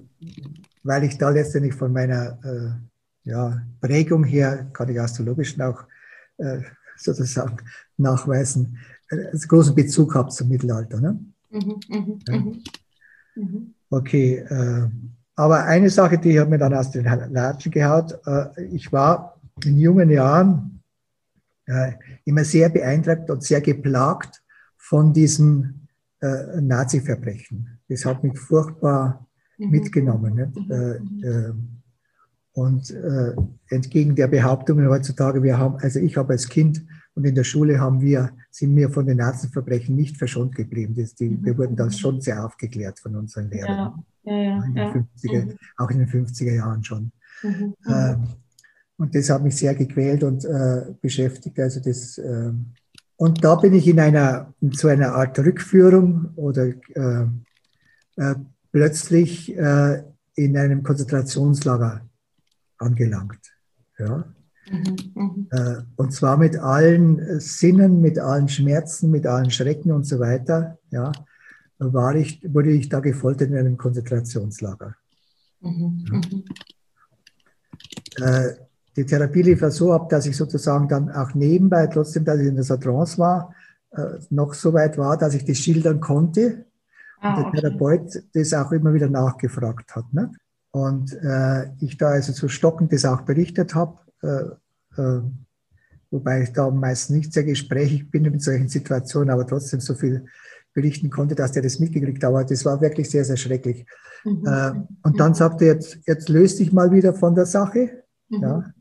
[0.83, 5.83] weil ich da letztendlich von meiner äh, ja, Prägung her, kann ich astrologisch auch
[6.38, 6.62] äh,
[6.99, 7.57] sozusagen
[7.97, 8.77] nachweisen,
[9.09, 10.99] einen äh, großen Bezug habe zum Mittelalter.
[10.99, 11.19] Ne?
[11.49, 12.38] Mhm, mh, ja.
[12.38, 12.63] Mhm.
[13.35, 13.73] mhm.
[13.89, 14.88] Okay, äh,
[15.35, 18.19] aber eine Sache, die hat mir dann aus den Latschen gehaut.
[18.25, 20.83] Äh, ich war in jungen Jahren
[21.65, 21.93] äh,
[22.25, 24.43] immer sehr beeindruckt und sehr geplagt
[24.77, 25.88] von diesem
[26.21, 27.79] äh, Nazi-Verbrechen.
[27.88, 29.69] Das hat mich furchtbar mhm.
[29.69, 30.53] mitgenommen.
[30.55, 31.78] Mhm.
[32.53, 32.93] Und
[33.69, 36.83] entgegen der Behauptungen heutzutage, wir haben, also ich habe als Kind
[37.13, 40.95] und in der Schule haben wir, sind wir von den Nazi-Verbrechen nicht verschont geblieben.
[40.95, 43.77] Das, die, wir wurden da schon sehr aufgeklärt von unseren Lehrern.
[43.77, 44.03] Ja.
[44.23, 44.91] Ja, ja, in ja.
[44.91, 45.57] 50er, mhm.
[45.77, 47.12] Auch in den 50er Jahren schon.
[47.43, 47.73] Mhm.
[47.88, 48.27] Ähm,
[48.97, 51.59] und das hat mich sehr gequält und äh, beschäftigt.
[51.59, 52.51] Also das, äh,
[53.15, 57.25] und da bin ich in einer in so einer Art Rückführung oder äh,
[58.17, 58.35] äh
[58.71, 60.03] plötzlich äh,
[60.35, 62.01] in einem Konzentrationslager
[62.79, 63.53] angelangt.
[63.97, 64.25] Ja.
[64.69, 65.47] Mhm, mhm.
[65.51, 70.79] Äh, und zwar mit allen Sinnen, mit allen Schmerzen, mit allen Schrecken und so weiter.
[70.89, 71.11] Ja
[71.79, 74.95] war ich, wurde ich da gefoltert in einem Konzentrationslager.
[75.61, 76.05] Mhm.
[76.07, 76.15] Ja.
[76.17, 76.43] Mhm.
[78.17, 78.53] Äh,
[78.95, 82.47] die Therapie lief ja so ab, dass ich sozusagen dann auch nebenbei, trotzdem, dass ich
[82.47, 83.53] in der Trance war,
[83.91, 86.65] äh, noch so weit war, dass ich das schildern konnte.
[87.21, 90.13] Ah, und der Therapeut das auch immer wieder nachgefragt hat.
[90.13, 90.31] Ne?
[90.71, 95.21] Und äh, ich da also so stockend das auch berichtet habe, äh, äh,
[96.12, 100.25] wobei ich da meist nicht sehr gesprächig bin in solchen Situationen, aber trotzdem so viel
[100.73, 102.29] berichten konnte, dass der das mitgekriegt hat.
[102.29, 103.86] Aber das war wirklich sehr, sehr schrecklich.
[104.23, 104.45] Mhm.
[104.45, 104.71] Äh,
[105.03, 108.03] und dann sagte er, jetzt, jetzt löst dich mal wieder von der Sache.
[108.29, 108.41] Mhm.
[108.41, 108.73] Ja,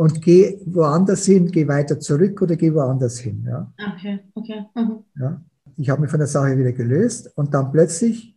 [0.00, 3.44] und geh woanders hin, geh weiter zurück oder geh woanders hin.
[3.46, 3.70] Ja.
[3.94, 4.64] Okay, okay.
[4.74, 5.04] Mhm.
[5.18, 5.42] Ja.
[5.76, 8.34] Ich habe mich von der Sache wieder gelöst und dann plötzlich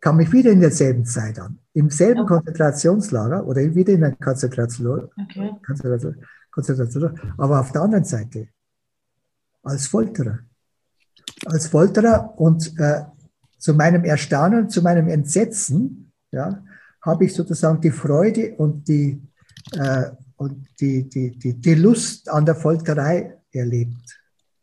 [0.00, 2.34] kam ich wieder in derselben Zeit an, im selben okay.
[2.34, 5.52] Konzentrationslager oder wieder in einem Konzentration, okay.
[5.66, 6.16] Konzentration,
[6.50, 8.48] Konzentration, aber auf der anderen Seite
[9.62, 10.38] als Folterer
[11.46, 13.04] als Folterer und äh,
[13.58, 16.62] zu meinem Erstaunen, zu meinem Entsetzen, ja,
[17.02, 19.20] habe ich sozusagen die Freude und die,
[19.72, 24.17] äh, und die, die, die, die Lust an der Folterei erlebt.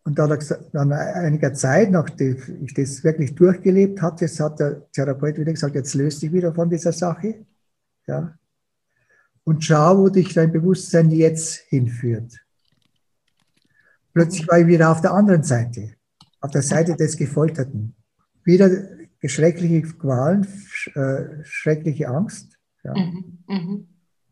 [0.05, 0.39] Und dann
[0.73, 5.95] nach einiger Zeit, nachdem ich das wirklich durchgelebt hatte, hat der Therapeut wieder gesagt, jetzt
[5.95, 7.45] löst dich wieder von dieser Sache.
[8.07, 8.37] Ja?
[9.43, 12.39] Und schau, wo dich dein Bewusstsein jetzt hinführt.
[14.13, 15.95] Plötzlich war ich wieder auf der anderen Seite
[16.45, 17.95] auf der Seite des Gefolterten.
[18.43, 18.69] Wieder
[19.25, 20.47] schreckliche Qualen,
[20.93, 22.57] äh, schreckliche Angst.
[22.83, 22.93] Ja.
[22.93, 23.79] Mhm, mh.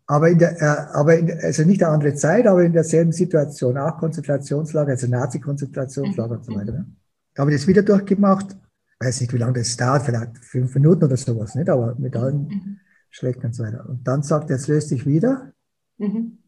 [0.06, 3.78] Aber, in der, äh, aber in, also nicht eine andere Zeit, aber in derselben Situation,
[3.78, 6.40] auch Konzentrationslager, also Nazi-Konzentrationslager mhm.
[6.40, 6.72] und so weiter.
[6.74, 6.86] Ne?
[7.34, 8.58] Da habe ich das wieder durchgemacht.
[9.00, 11.70] Ich weiß nicht, wie lange das dauert, vielleicht fünf Minuten oder sowas, nicht?
[11.70, 12.80] aber mit allen mhm.
[13.10, 13.88] Schrecken und so weiter.
[13.88, 15.54] Und dann sagt er, jetzt löst dich wieder
[15.98, 16.40] mhm.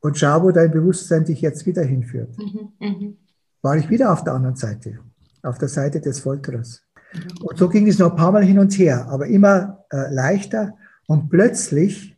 [0.00, 2.36] und schau, wo dein Bewusstsein dich jetzt wieder hinführt.
[2.36, 2.72] Mhm.
[2.80, 3.16] mhm
[3.62, 5.00] war ich wieder auf der anderen Seite,
[5.42, 6.82] auf der Seite des Folterers.
[7.12, 7.46] Mhm.
[7.46, 10.74] Und so ging es noch ein paar Mal hin und her, aber immer äh, leichter.
[11.06, 12.16] Und plötzlich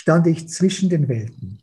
[0.00, 1.58] stand ich zwischen den Welten.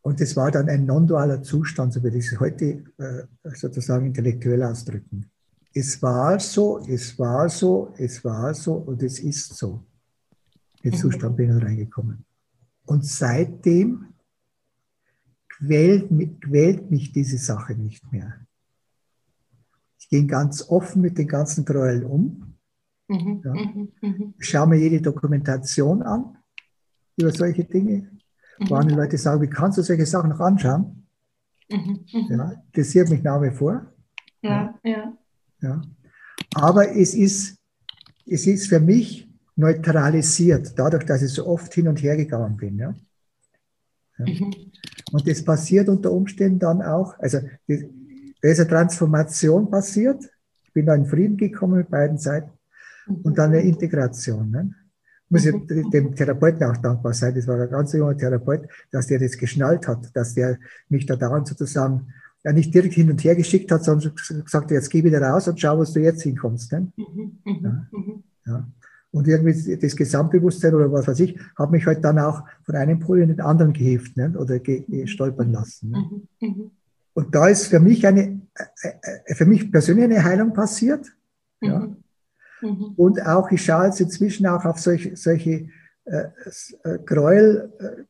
[0.00, 4.62] Und es war dann ein non-dualer Zustand, so würde ich es heute äh, sozusagen intellektuell
[4.62, 5.30] ausdrücken.
[5.74, 9.84] Es war so, es war so, es war so und es ist so.
[10.82, 11.02] In den mhm.
[11.02, 12.24] Zustand bin ich reingekommen.
[12.86, 14.06] Und seitdem
[15.50, 16.08] quält,
[16.40, 18.40] quält mich diese Sache nicht mehr.
[19.98, 22.54] Ich gehe ganz offen mit den ganzen Gräueln um.
[23.06, 23.52] Mhm, ja.
[23.52, 24.34] mhm, mhm.
[24.38, 26.39] schaue mir jede Dokumentation an
[27.16, 28.10] über solche Dinge,
[28.58, 28.80] wo mhm.
[28.80, 31.06] andere Leute sagen, wie kannst du solche Sachen noch anschauen?
[31.70, 32.26] Mhm, mhm.
[32.30, 33.86] Ja, interessiert mich nach wie vor.
[34.42, 35.16] Ja, ja.
[35.60, 35.82] ja.
[36.54, 37.58] Aber es ist,
[38.26, 42.78] es ist für mich neutralisiert, dadurch, dass ich so oft hin und her gegangen bin.
[42.78, 42.94] Ja.
[44.18, 44.50] ja.
[45.12, 50.24] Und das passiert unter Umständen dann auch, also da ist eine Transformation passiert.
[50.64, 52.50] Ich bin da in Frieden gekommen mit beiden Seiten
[53.06, 54.50] und dann eine Integration.
[54.50, 54.74] Ne?
[55.30, 55.54] Muss ich
[55.92, 57.34] dem Therapeuten auch dankbar sein.
[57.34, 61.16] Das war ein ganz junger Therapeut, dass der das geschnallt hat, dass der mich da
[61.16, 62.08] dauernd sozusagen
[62.44, 65.60] ja nicht direkt hin und her geschickt hat, sondern gesagt, jetzt geh wieder raus und
[65.60, 66.72] schau, wo du jetzt hinkommst.
[66.72, 66.92] Ne?
[66.96, 67.86] Mhm, mhm, ja.
[67.92, 68.24] Mhm.
[68.46, 68.68] ja.
[69.12, 73.00] Und irgendwie das Gesamtbewusstsein oder was weiß ich, hat mich halt dann auch von einem
[73.00, 74.32] Pol in den anderen geheft ne?
[74.38, 74.60] oder
[75.06, 75.90] stolpern lassen.
[75.90, 76.70] Ne?
[77.14, 78.40] Und da ist für mich eine,
[78.82, 78.88] äh,
[79.26, 81.06] äh, für mich persönlich eine Heilung passiert.
[81.60, 81.88] Ja.
[82.62, 82.94] Mhm.
[82.96, 85.68] Und auch, ich schaue jetzt inzwischen auch auf solche, solche
[86.04, 86.28] äh,
[86.84, 88.04] äh, Gräuel, äh,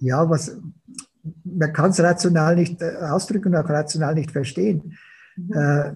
[0.00, 0.56] ja, was,
[1.44, 4.96] man kann es rational nicht äh, ausdrücken und auch rational nicht verstehen.
[5.36, 5.52] Mhm.
[5.52, 5.94] Äh,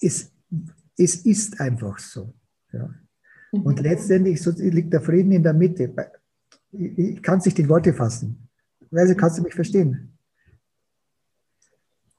[0.00, 0.30] es,
[0.96, 2.34] es ist einfach so.
[2.72, 2.88] Ja.
[3.52, 3.62] Mhm.
[3.62, 5.94] Und letztendlich so, liegt der Frieden in der Mitte.
[6.72, 8.48] Ich, ich kann es nicht in Worte fassen.
[8.90, 10.16] Weise kannst du mich verstehen?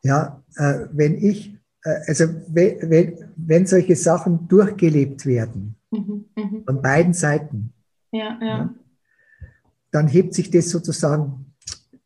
[0.03, 1.54] Ja, äh, wenn ich
[2.07, 6.63] also wenn, wenn solche Sachen durchgelebt werden, mhm, mh.
[6.65, 7.73] von beiden Seiten,
[8.11, 8.47] ja, ja.
[8.47, 8.73] Ja,
[9.91, 11.53] dann hebt sich das sozusagen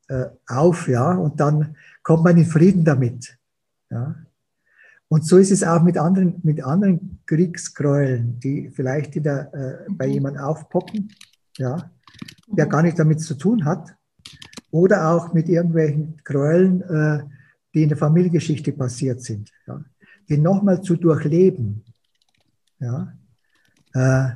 [0.08, 3.38] äh, auf, ja, und dann kommt man in Frieden damit.
[3.90, 4.16] Ja.
[5.08, 10.08] Und so ist es auch mit anderen, mit anderen Kriegsgräueln, die vielleicht wieder äh, bei
[10.08, 10.14] mhm.
[10.14, 11.12] jemand aufpoppen,
[11.58, 11.90] ja,
[12.48, 12.70] der mhm.
[12.70, 13.96] gar nichts damit zu tun hat.
[14.72, 17.24] Oder auch mit irgendwelchen Gräueln, äh,
[17.74, 19.84] die in der Familiengeschichte passiert sind, ja,
[20.28, 21.84] die nochmal zu durchleben.
[22.80, 23.14] Ja,
[23.94, 24.30] äh,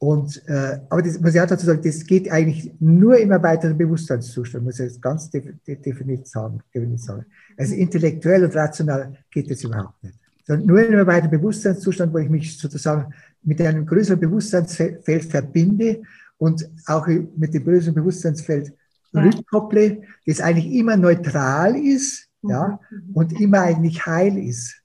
[0.00, 3.76] und, äh, aber das muss ich auch dazu sagen, das geht eigentlich nur im erweiterten
[3.76, 7.26] Bewusstseinszustand, muss ich jetzt ganz definitiv sagen, definitiv sagen.
[7.58, 10.18] Also intellektuell und rational geht das überhaupt nicht.
[10.46, 16.00] Sondern nur im erweiterten Bewusstseinszustand, wo ich mich sozusagen mit einem größeren Bewusstseinsfeld verbinde
[16.38, 18.72] und auch mit dem größeren Bewusstseinsfeld
[19.14, 23.12] rückkopple, das eigentlich immer neutral ist, ja, mhm.
[23.14, 24.82] und immer eigentlich heil ist.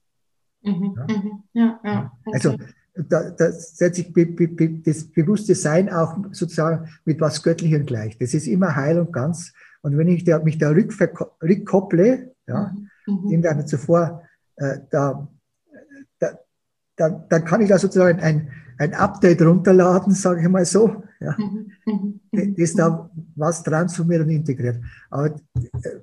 [0.62, 0.94] Mhm.
[0.96, 1.06] Ja?
[1.16, 1.42] Mhm.
[1.52, 2.34] Ja, ja, okay.
[2.34, 2.56] Also
[3.08, 7.84] da, da setze ich be, be, be, das bewusste Sein auch sozusagen mit was Göttlichem
[7.86, 8.18] gleich.
[8.18, 9.52] Das ist immer heil und ganz.
[9.82, 12.74] Und wenn ich da, mich da rückkopple, ja,
[13.06, 13.42] mhm.
[13.42, 14.22] dem zuvor,
[14.56, 15.28] äh, da,
[16.18, 16.38] da,
[16.96, 21.36] da, dann kann ich da sozusagen ein, ein Update runterladen, sage ich mal so, ja,
[21.38, 22.20] mhm.
[22.30, 22.54] mhm.
[22.56, 24.80] das da was transformiert und integriert.
[25.10, 25.34] Aber äh,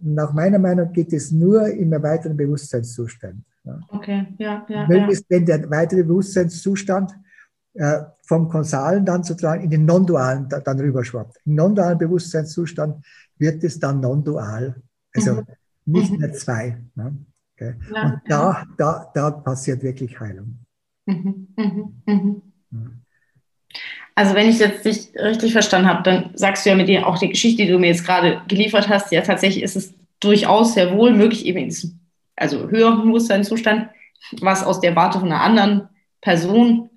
[0.02, 3.44] nach meiner Meinung geht es nur im erweiterten Bewusstseinszustand.
[3.64, 3.80] Ja.
[3.90, 4.88] Okay, ja, ja.
[4.88, 5.38] Möglichst, ja.
[5.38, 7.12] wenn der weitere Bewusstseinszustand
[7.76, 11.38] äh, vom Kausalen dann sozusagen in den non-dualen da, dann rüberschwappt.
[11.46, 13.06] Im non-dualen Bewusstseinszustand
[13.38, 14.76] wird es dann non-dual,
[15.14, 15.46] also mhm.
[15.86, 16.20] nicht mhm.
[16.20, 16.82] mehr zwei.
[16.96, 17.18] Ne?
[17.56, 17.76] Okay.
[17.88, 20.60] und da, da, da passiert wirklich Heilung.
[21.06, 21.48] Mhm.
[21.56, 22.02] Mhm.
[22.06, 22.42] mhm.
[24.16, 27.18] Also wenn ich jetzt dich richtig verstanden habe, dann sagst du ja mit dir auch
[27.18, 30.96] die Geschichte, die du mir jetzt gerade geliefert hast, ja tatsächlich ist es durchaus sehr
[30.96, 32.00] wohl möglich, eben in diesem
[32.36, 33.90] also höheren Bewusstseinszustand,
[34.40, 35.90] was aus der Warte von einer anderen
[36.22, 36.90] Person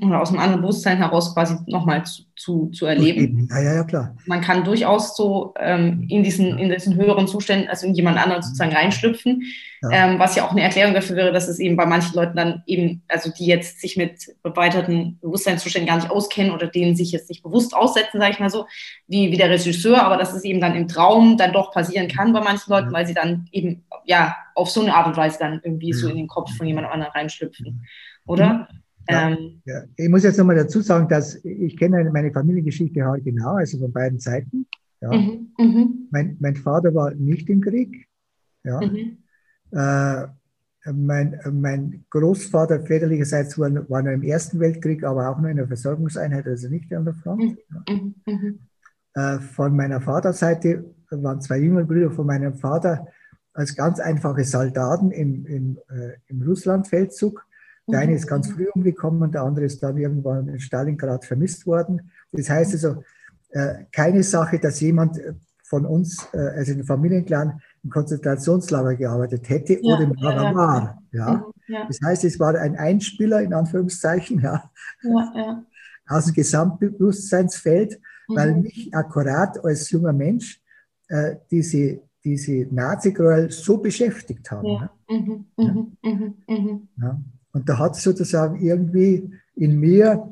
[0.00, 3.48] oder aus einem anderen Bewusstsein heraus quasi nochmal zu, zu, zu erleben.
[3.50, 4.16] Ja, ja, ja, klar.
[4.26, 8.42] Man kann durchaus so ähm, in, diesen, in diesen höheren Zuständen, also in jemand anderen
[8.42, 9.42] sozusagen reinschlüpfen,
[9.82, 9.90] ja.
[9.90, 12.62] ähm, was ja auch eine Erklärung dafür wäre, dass es eben bei manchen Leuten dann
[12.66, 17.28] eben, also die jetzt sich mit erweiterten Bewusstseinszuständen gar nicht auskennen oder denen sich jetzt
[17.28, 18.66] nicht bewusst aussetzen, sage ich mal so,
[19.08, 22.32] wie, wie der Regisseur, aber dass es eben dann im Traum dann doch passieren kann
[22.32, 25.60] bei manchen Leuten, weil sie dann eben, ja, auf so eine Art und Weise dann
[25.62, 27.84] irgendwie so in den Kopf von jemand anderem reinschlüpfen,
[28.26, 28.68] oder?
[29.08, 29.82] Ja, ähm, ja.
[29.96, 33.92] Ich muss jetzt nochmal dazu sagen, dass ich kenne meine Familiengeschichte halt genau, also von
[33.92, 34.66] beiden Seiten.
[35.00, 35.12] Ja.
[35.12, 38.06] Mhm, mhm, mein, mein, Vater war nicht im Krieg.
[38.64, 38.80] Ja.
[38.80, 39.18] Mhm.
[39.72, 40.26] Äh,
[40.92, 45.66] mein, mein, Großvater väterlicherseits war, war noch im Ersten Weltkrieg, aber auch nur in der
[45.66, 47.40] Versorgungseinheit, also nicht an der Front.
[47.42, 47.94] Mhm, ja.
[47.94, 48.58] Mhm, mhm.
[49.14, 53.06] Äh, von meiner Vaterseite waren zwei jüngere Brüder von meinem Vater
[53.54, 57.44] als ganz einfache Soldaten im, im, äh, im Russlandfeldzug
[57.88, 62.10] der eine ist ganz früh umgekommen, der andere ist dann irgendwann in Stalingrad vermisst worden.
[62.30, 63.02] Das heißt also,
[63.50, 65.20] äh, keine Sache, dass jemand
[65.64, 70.54] von uns, äh, also in Familienclan, im Konzentrationslager gearbeitet hätte ja, oder im Lager ja,
[70.54, 71.02] war.
[71.12, 71.32] Ja.
[71.34, 71.86] Mhm, ja.
[71.86, 74.70] Das heißt, es war ein Einspieler, in Anführungszeichen, ja,
[76.06, 78.36] aus dem Gesamtbewusstseinsfeld, mhm.
[78.36, 80.60] weil mich akkurat als junger Mensch
[81.08, 84.66] äh, diese, diese Nazi-Gräuel so beschäftigt haben.
[84.66, 84.90] Ja.
[85.08, 86.88] Mhm, mhm, mhm, mhm.
[87.52, 90.28] Und da hat sozusagen irgendwie in mir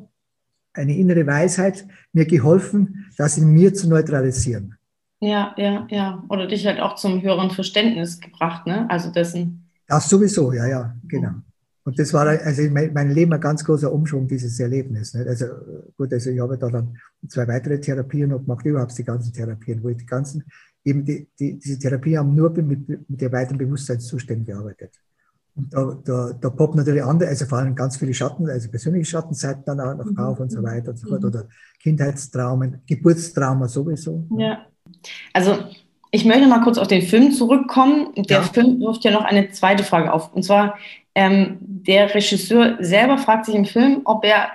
[0.73, 4.77] eine innere Weisheit mir geholfen, das in mir zu neutralisieren.
[5.21, 6.25] Ja, ja, ja.
[6.29, 8.89] Oder dich halt auch zum höheren Verständnis gebracht, ne?
[8.89, 9.69] Also dessen.
[9.87, 11.33] Das sowieso, ja, ja, genau.
[11.85, 15.15] Und das war also in meinem Leben ein ganz großer Umschwung, dieses Erlebnis.
[15.15, 15.27] Nicht?
[15.27, 15.47] Also
[15.97, 16.97] gut, also ich habe da dann
[17.27, 20.45] zwei weitere Therapien noch gemacht, überhaupt die ganzen Therapien, wo ich die ganzen,
[20.85, 25.01] eben die, die, diese Therapie haben nur mit, mit der weiteren Bewusstseinszuständen gearbeitet.
[25.55, 29.63] Da, da, da poppt natürlich andere, also vor allem ganz viele Schatten, also persönliche Schattenseiten
[29.67, 30.19] dann auch noch mhm.
[30.19, 31.23] auf und so weiter und so fort.
[31.23, 31.29] Mhm.
[31.29, 31.49] Oder
[31.83, 34.27] Kindheitstraumen, Geburtstrauma sowieso.
[34.39, 34.67] Ja.
[35.33, 35.59] Also
[36.13, 38.13] ich möchte mal kurz auf den Film zurückkommen.
[38.17, 38.43] Der ja.
[38.43, 40.33] Film wirft ja noch eine zweite Frage auf.
[40.33, 40.77] Und zwar,
[41.15, 44.49] ähm, der Regisseur selber fragt sich im Film, ob er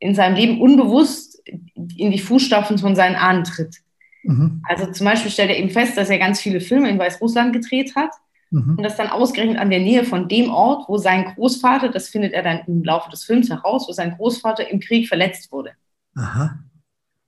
[0.00, 1.42] in seinem Leben unbewusst
[1.74, 3.76] in die Fußstapfen von seinen Ahnen tritt.
[4.22, 4.62] Mhm.
[4.68, 7.94] Also zum Beispiel stellt er eben fest, dass er ganz viele Filme in Weißrussland gedreht
[7.94, 8.10] hat
[8.50, 8.76] mhm.
[8.76, 12.32] und das dann ausgerechnet an der Nähe von dem Ort, wo sein Großvater, das findet
[12.32, 15.72] er dann im Laufe des Films heraus, wo sein Großvater im Krieg verletzt wurde.
[16.16, 16.58] Aha.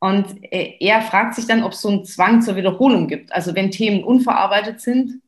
[0.00, 3.32] Und er fragt sich dann, ob es so einen Zwang zur Wiederholung gibt.
[3.32, 5.20] Also wenn Themen unverarbeitet sind,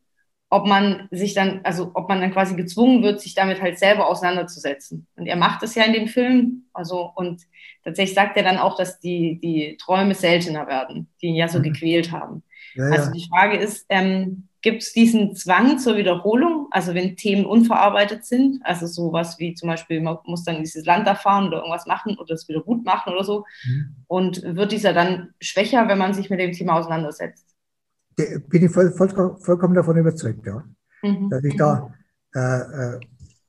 [0.53, 4.07] ob man sich dann, also ob man dann quasi gezwungen wird, sich damit halt selber
[4.07, 5.07] auseinanderzusetzen.
[5.17, 6.65] Und er macht es ja in dem Film.
[6.75, 7.43] Also, und
[7.85, 11.59] tatsächlich sagt er dann auch, dass die, die Träume seltener werden, die ihn ja so
[11.59, 11.63] mhm.
[11.65, 12.43] gequält haben.
[12.75, 12.97] Ja, ja.
[12.97, 16.69] Also die Frage ist, ähm, Gibt es diesen Zwang zur Wiederholung?
[16.71, 21.09] Also wenn Themen unverarbeitet sind, also sowas wie zum Beispiel, man muss dann dieses Land
[21.09, 23.45] erfahren oder irgendwas machen oder es wieder gut machen oder so.
[23.65, 23.97] Mhm.
[24.07, 27.45] Und wird dieser dann schwächer, wenn man sich mit dem Thema auseinandersetzt?
[28.17, 30.65] Bin ich voll, voll, vollkommen davon überzeugt, ja.
[31.03, 31.29] Mhm.
[31.29, 31.93] Dass ich da
[32.33, 33.01] äh, äh,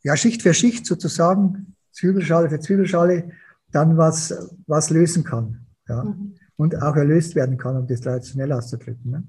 [0.01, 3.31] ja, Schicht für Schicht sozusagen, Zwiebelschale für Zwiebelschale,
[3.71, 5.67] dann was, was lösen kann.
[5.87, 6.05] Ja.
[6.05, 6.33] Mhm.
[6.55, 9.11] Und auch erlöst werden kann, um das traditionell auszudrücken.
[9.11, 9.23] Ne?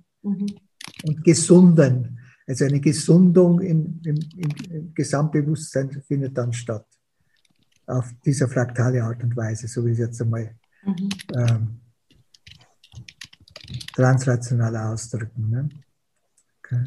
[1.07, 2.19] Und gesunden.
[2.47, 6.87] Also eine Gesundung im, im, im, Gesamtbewusstsein findet dann statt.
[7.87, 11.09] Auf dieser fraktale Art und Weise, so wie ich es jetzt einmal mhm.
[11.37, 11.81] ähm,
[13.95, 15.51] transrational ausdrücken.
[15.51, 15.69] Ne?
[16.59, 16.85] Okay.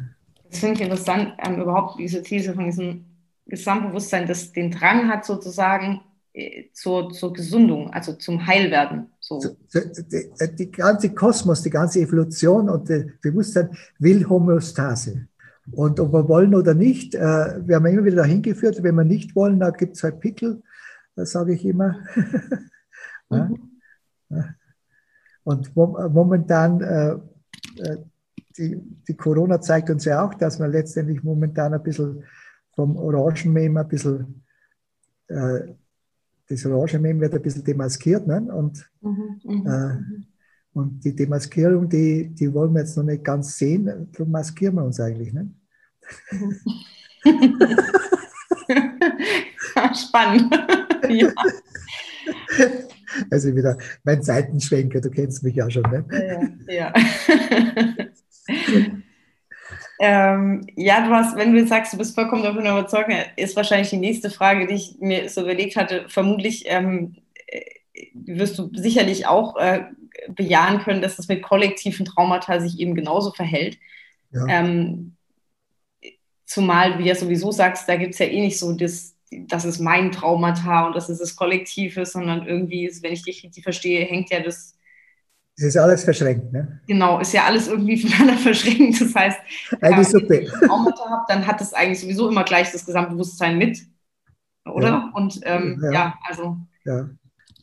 [0.50, 3.04] Das finde ich interessant, ähm, überhaupt diese These von diesem
[3.46, 6.00] Gesamtbewusstsein, das den Drang hat, sozusagen
[6.72, 9.08] zur, zur Gesundung, also zum Heilwerden.
[9.20, 9.40] So.
[9.40, 15.26] Die, die ganze Kosmos, die ganze Evolution und das Bewusstsein will Homöostase.
[15.72, 17.18] Und ob wir wollen oder nicht, äh,
[17.66, 20.62] wir haben immer wieder dahin geführt, wenn wir nicht wollen, da gibt es halt Pickel,
[21.14, 21.98] das sage ich immer.
[23.28, 23.58] mhm.
[25.44, 27.16] Und momentan, äh,
[28.56, 32.24] die, die Corona zeigt uns ja auch, dass man letztendlich momentan ein bisschen
[32.74, 34.44] vom Orangenmehl ein bisschen
[36.48, 38.26] das Orangemem wird ein bisschen demaskiert.
[38.26, 38.40] Ne?
[38.52, 39.96] Und, mhm, mhm, äh,
[40.72, 44.84] und die Demaskierung, die, die wollen wir jetzt noch nicht ganz sehen, darum maskieren wir
[44.84, 45.32] uns eigentlich.
[45.32, 45.50] Ne?
[49.94, 50.54] Spannend.
[51.08, 51.32] ja.
[53.30, 55.82] Also wieder mein Seitenschwenker, du kennst mich ja schon.
[55.82, 56.04] Ne?
[56.68, 56.92] Ja.
[56.92, 56.92] ja.
[60.00, 63.90] Ähm, ja, du hast, wenn du jetzt sagst, du bist vollkommen davon überzeugt, ist wahrscheinlich
[63.90, 66.04] die nächste Frage, die ich mir so überlegt hatte.
[66.08, 69.84] Vermutlich ähm, äh, wirst du sicherlich auch äh,
[70.28, 73.78] bejahen können, dass das mit kollektiven Traumata sich eben genauso verhält.
[74.30, 74.46] Ja.
[74.46, 75.16] Ähm,
[76.44, 79.80] zumal du ja sowieso sagst, da gibt es ja eh nicht so das, das ist
[79.80, 84.30] mein Traumata und das ist das Kollektive, sondern irgendwie, wenn ich dich richtig verstehe, hängt
[84.30, 84.77] ja das
[85.58, 86.80] es ist alles verschränkt, ne?
[86.86, 89.00] Genau, ist ja alles irgendwie voneinander verschränkt.
[89.00, 89.38] Das heißt,
[89.80, 93.80] wenn ich Traumata habe, dann hat es eigentlich sowieso immer gleich das Gesamtbewusstsein mit,
[94.64, 94.88] oder?
[94.88, 95.10] Ja.
[95.14, 95.92] Und ähm, ja.
[95.92, 96.14] ja.
[96.28, 96.56] also.
[96.84, 97.08] Ja.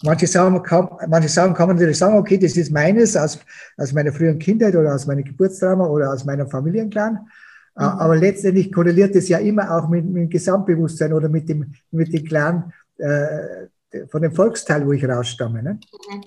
[0.03, 3.39] Manche Sachen, kann, manche Sachen kann man natürlich sagen, okay, das ist meines aus,
[3.77, 7.13] aus meiner frühen Kindheit oder aus meinem Geburtstrauma oder aus meinem Familienclan.
[7.13, 7.81] Mhm.
[7.81, 12.11] Aber letztendlich korreliert es ja immer auch mit, mit, dem Gesamtbewusstsein oder mit dem, mit
[12.13, 13.67] dem Clan äh,
[14.09, 15.63] von dem Volksteil, wo ich rausstamme.
[15.63, 15.79] Ne?
[16.09, 16.21] Mhm.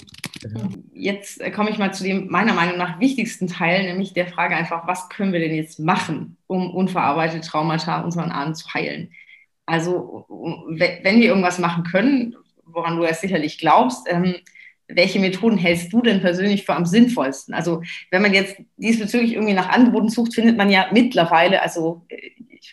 [0.93, 4.57] Jetzt äh, komme ich mal zu dem meiner Meinung nach wichtigsten Teil, nämlich der Frage
[4.57, 9.13] einfach, was können wir denn jetzt machen, um unverarbeitete Traumata unseren Ahnen zu heilen?
[9.67, 10.27] Also,
[10.69, 14.37] wenn wir irgendwas machen können, woran du ja sicherlich glaubst, ähm,
[14.89, 17.53] welche Methoden hältst du denn persönlich für am sinnvollsten?
[17.55, 22.07] Also, wenn man jetzt diesbezüglich irgendwie nach Angeboten sucht, findet man ja mittlerweile, also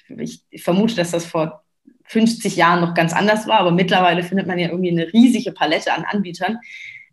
[0.08, 1.64] ich, ich vermute, dass das vor
[2.06, 5.92] 50 Jahren noch ganz anders war, aber mittlerweile findet man ja irgendwie eine riesige Palette
[5.94, 6.60] an Anbietern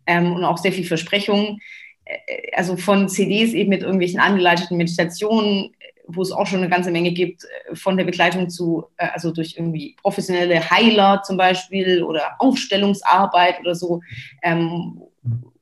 [0.05, 1.59] ähm, und auch sehr viel Versprechungen.
[2.05, 2.17] Äh,
[2.55, 5.71] also von CDs eben mit irgendwelchen angeleiteten Meditationen,
[6.07, 9.31] wo es auch schon eine ganze Menge gibt, äh, von der Begleitung zu, äh, also
[9.31, 14.01] durch irgendwie professionelle Heiler zum Beispiel oder Aufstellungsarbeit oder so.
[14.41, 15.01] Ähm,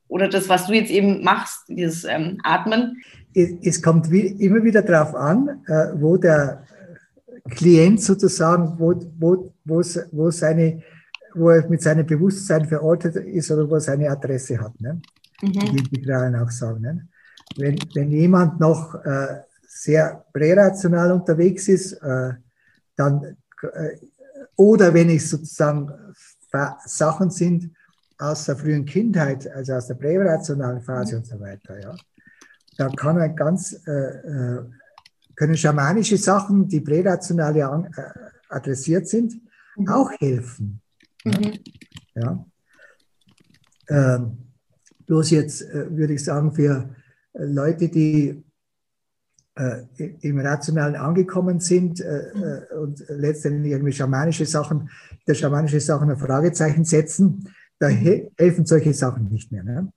[0.07, 3.01] oder das, was du jetzt eben machst, dieses ähm, Atmen.
[3.33, 6.65] Es kommt wie, immer wieder darauf an, äh, wo der
[7.49, 9.81] Klient sozusagen, wo, wo, wo,
[10.11, 10.81] wo, seine,
[11.33, 14.79] wo er mit seinem Bewusstsein verortet ist oder wo er seine Adresse hat.
[14.79, 15.01] Ne?
[15.41, 15.51] Mhm.
[15.51, 16.81] Die Integralen auch sagen.
[16.81, 17.07] Ne?
[17.57, 22.33] Wenn, wenn jemand noch äh, sehr prärational unterwegs ist, äh,
[22.95, 23.97] dann, äh,
[24.55, 25.91] oder wenn es sozusagen
[26.85, 27.71] Sachen sind
[28.17, 31.21] aus der frühen Kindheit, also aus der prärationalen Phase mhm.
[31.21, 31.95] und so weiter, ja,
[32.77, 34.63] da kann er ganz äh, äh
[35.41, 38.03] können schamanische Sachen, die prärationale An äh,
[38.49, 39.41] adressiert sind,
[39.75, 39.87] mhm.
[39.87, 40.81] auch helfen.
[41.25, 41.59] Mhm.
[42.15, 42.45] Ja.
[43.89, 44.37] Ähm,
[45.05, 46.95] bloß jetzt äh, würde ich sagen, für
[47.33, 48.43] äh, Leute, die
[49.55, 49.83] äh,
[50.21, 54.89] im Rationalen angekommen sind äh, äh, und letztendlich irgendwie schamanische Sachen,
[55.27, 57.49] der schamanische Sachen ein Fragezeichen setzen,
[57.79, 59.63] da he helfen solche Sachen nicht mehr.
[59.63, 59.91] Ne?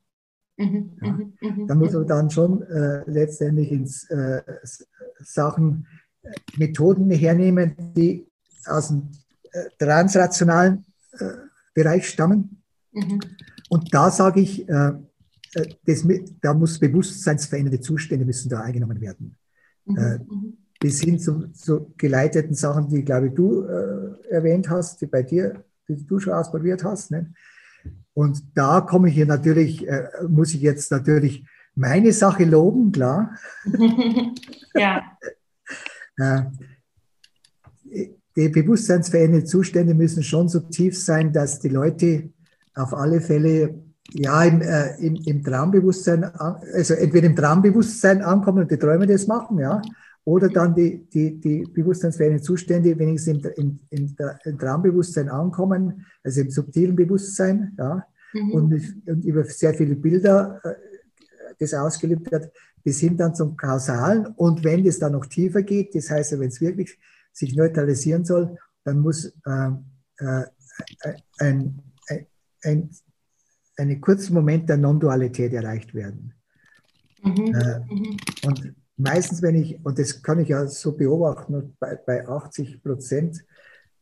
[0.56, 1.12] Mhm, ja.
[1.12, 4.42] Mhm, mhm, da muss man dann schon äh, letztendlich ins äh,
[5.20, 5.86] Sachen,
[6.56, 8.26] Methoden hernehmen, die
[8.66, 9.10] aus dem
[9.52, 10.84] äh, transrationalen
[11.74, 12.62] Bereich stammen.
[12.92, 13.20] Mhm.
[13.68, 16.04] Und da sage ich, das,
[16.40, 19.36] da muss bewusstseinsverändernde Zustände müssen da eingenommen werden.
[19.84, 19.96] Mhm.
[19.96, 20.56] Äh, mhm.
[20.80, 25.22] bis hin zu, zu, geleiteten Sachen, die, glaube ich, du äh, erwähnt hast, die bei
[25.22, 27.10] dir, die du schon ausprobiert hast.
[27.10, 27.32] Ne?
[28.14, 33.36] Und da komme ich hier natürlich, äh, muss ich jetzt natürlich meine Sache loben, klar.
[34.74, 35.02] ja.
[36.16, 36.42] äh,
[38.36, 42.30] die bewusstseinsverändernden Zustände müssen schon so tief sein, dass die Leute
[42.74, 43.74] auf alle Fälle
[44.10, 49.26] ja, im, äh, im, im Traumbewusstsein, also entweder im Traumbewusstsein ankommen und die Träume das
[49.26, 49.80] machen, ja,
[50.24, 56.50] oder dann die, die, die bewusstseinsfähigen Zustände wenigstens im, im, im, Traumbewusstsein ankommen, also im
[56.50, 58.50] subtilen Bewusstsein, ja, mhm.
[58.52, 60.74] und, und, über sehr viele Bilder äh,
[61.58, 62.50] das ausgelebt wird,
[62.82, 64.26] bis hin dann zum Kausalen.
[64.26, 66.98] Und wenn das dann noch tiefer geht, das heißt, wenn es wirklich
[67.34, 69.70] sich neutralisieren soll, dann muss äh,
[70.18, 70.44] äh,
[71.38, 72.26] ein, ein,
[72.62, 72.90] ein
[73.76, 76.34] einen kurzen Moment der Non-Dualität erreicht werden.
[77.22, 77.54] Mhm.
[77.54, 78.16] Äh, mhm.
[78.44, 83.44] Und meistens, wenn ich, und das kann ich ja so beobachten, bei, bei 80 Prozent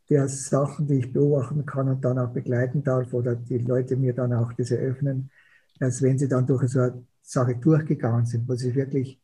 [0.09, 4.13] der Sachen, die ich beobachten kann und dann auch begleiten darf, oder die Leute mir
[4.13, 5.31] dann auch das eröffnen,
[5.79, 9.19] dass wenn sie dann durch so eine Sache durchgegangen sind, wo sie wirklich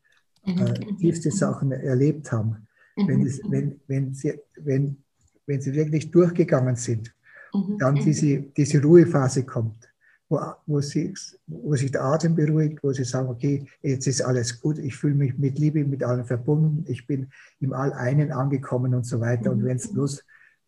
[0.46, 0.58] mhm.
[0.58, 2.68] äh, tiefste Sachen erlebt haben, mhm.
[3.08, 4.98] Wenn, es, wenn, wenn, sie, wenn,
[5.46, 7.14] wenn sie wirklich durchgegangen sind,
[7.54, 7.78] mhm.
[7.78, 9.90] dann diese, diese Ruhephase kommt
[10.30, 11.14] wo, wo, sie,
[11.48, 15.16] wo sich der Atem beruhigt, wo sie sagen, okay, jetzt ist alles gut, ich fühle
[15.16, 17.30] mich mit Liebe mit allen verbunden, ich bin
[17.60, 19.52] im All-Einen angekommen und so weiter.
[19.52, 20.24] Und wenn es bloß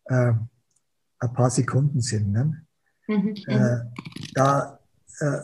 [0.06, 0.32] äh,
[1.20, 2.62] ein paar Sekunden sind, ne?
[3.06, 3.34] Mhm.
[3.46, 3.78] Äh,
[4.34, 4.80] da,
[5.20, 5.38] äh,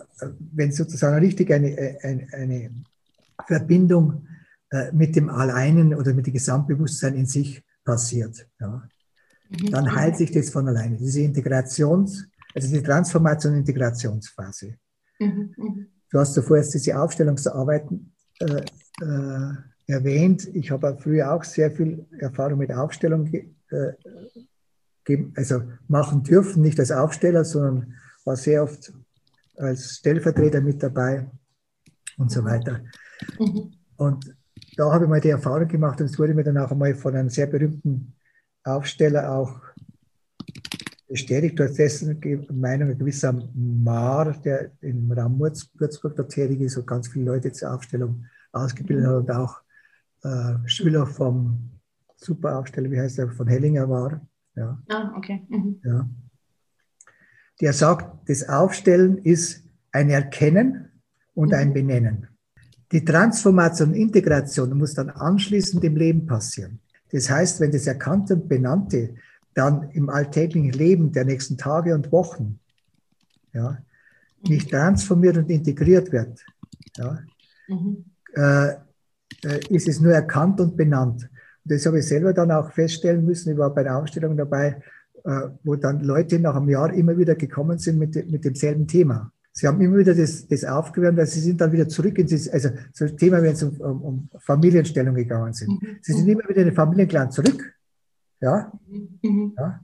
[0.52, 2.70] wenn sozusagen richtig eine, eine, eine
[3.46, 4.37] Verbindung äh,
[4.92, 8.86] mit dem All-Einen oder mit dem Gesamtbewusstsein in sich passiert, ja,
[9.48, 9.70] mhm.
[9.70, 10.96] dann heilt sich das von alleine.
[10.96, 14.74] Diese Integrations- also die Transformation- und Integrationsphase.
[15.18, 15.86] Mhm, mhm.
[16.10, 18.62] Du hast zuvor jetzt diese Aufstellungsarbeiten äh,
[19.02, 19.52] äh,
[19.86, 20.48] erwähnt.
[20.54, 23.92] Ich habe früher auch sehr viel Erfahrung mit Aufstellung äh,
[25.34, 27.94] also machen dürfen, nicht als Aufsteller, sondern
[28.24, 28.92] war sehr oft
[29.56, 31.30] als Stellvertreter mit dabei
[32.18, 32.80] und so weiter.
[33.38, 33.72] Mhm.
[33.96, 34.36] Und
[34.78, 37.16] da habe ich mal die Erfahrung gemacht und es wurde mir dann auch einmal von
[37.16, 38.14] einem sehr berühmten
[38.62, 39.60] Aufsteller auch
[41.08, 42.20] bestätigt durch dessen
[42.52, 47.50] Meinung ein gewisser Mar, der im Raum Würzburg da tätig ist und ganz viele Leute
[47.50, 49.60] zur Aufstellung ausgebildet hat und auch
[50.22, 51.70] äh, Schüler vom
[52.16, 54.20] Superaufsteller, wie heißt er, von Hellinger war.
[54.54, 54.80] Ja.
[54.88, 55.44] Ah, okay.
[55.48, 55.80] Mhm.
[55.82, 56.08] Ja.
[57.60, 61.02] Der sagt, das Aufstellen ist ein Erkennen
[61.34, 61.74] und ein mhm.
[61.74, 62.28] Benennen.
[62.92, 66.78] Die Transformation und Integration muss dann anschließend im Leben passieren.
[67.10, 69.14] Das heißt, wenn das Erkannte und Benannte
[69.54, 72.58] dann im alltäglichen Leben der nächsten Tage und Wochen
[73.52, 73.78] ja,
[74.46, 76.44] nicht transformiert und integriert wird,
[76.96, 77.18] ja,
[77.66, 78.04] mhm.
[78.34, 78.68] äh,
[79.44, 81.28] äh, ist es nur erkannt und benannt.
[81.64, 83.52] Und das habe ich selber dann auch feststellen müssen.
[83.52, 84.82] Ich war bei der Ausstellung dabei,
[85.24, 89.32] äh, wo dann Leute nach einem Jahr immer wieder gekommen sind mit, mit demselben Thema.
[89.58, 92.48] Sie haben immer wieder das, das aufgewärmt, weil sie sind dann wieder zurück in das,
[92.48, 95.82] also so ein Thema, wenn es um, um, um Familienstellung gegangen sind.
[95.82, 95.96] Mhm.
[96.00, 97.74] Sie sind immer wieder in den Familienclan zurück
[98.40, 98.72] ja?
[99.22, 99.54] Mhm.
[99.56, 99.80] ja?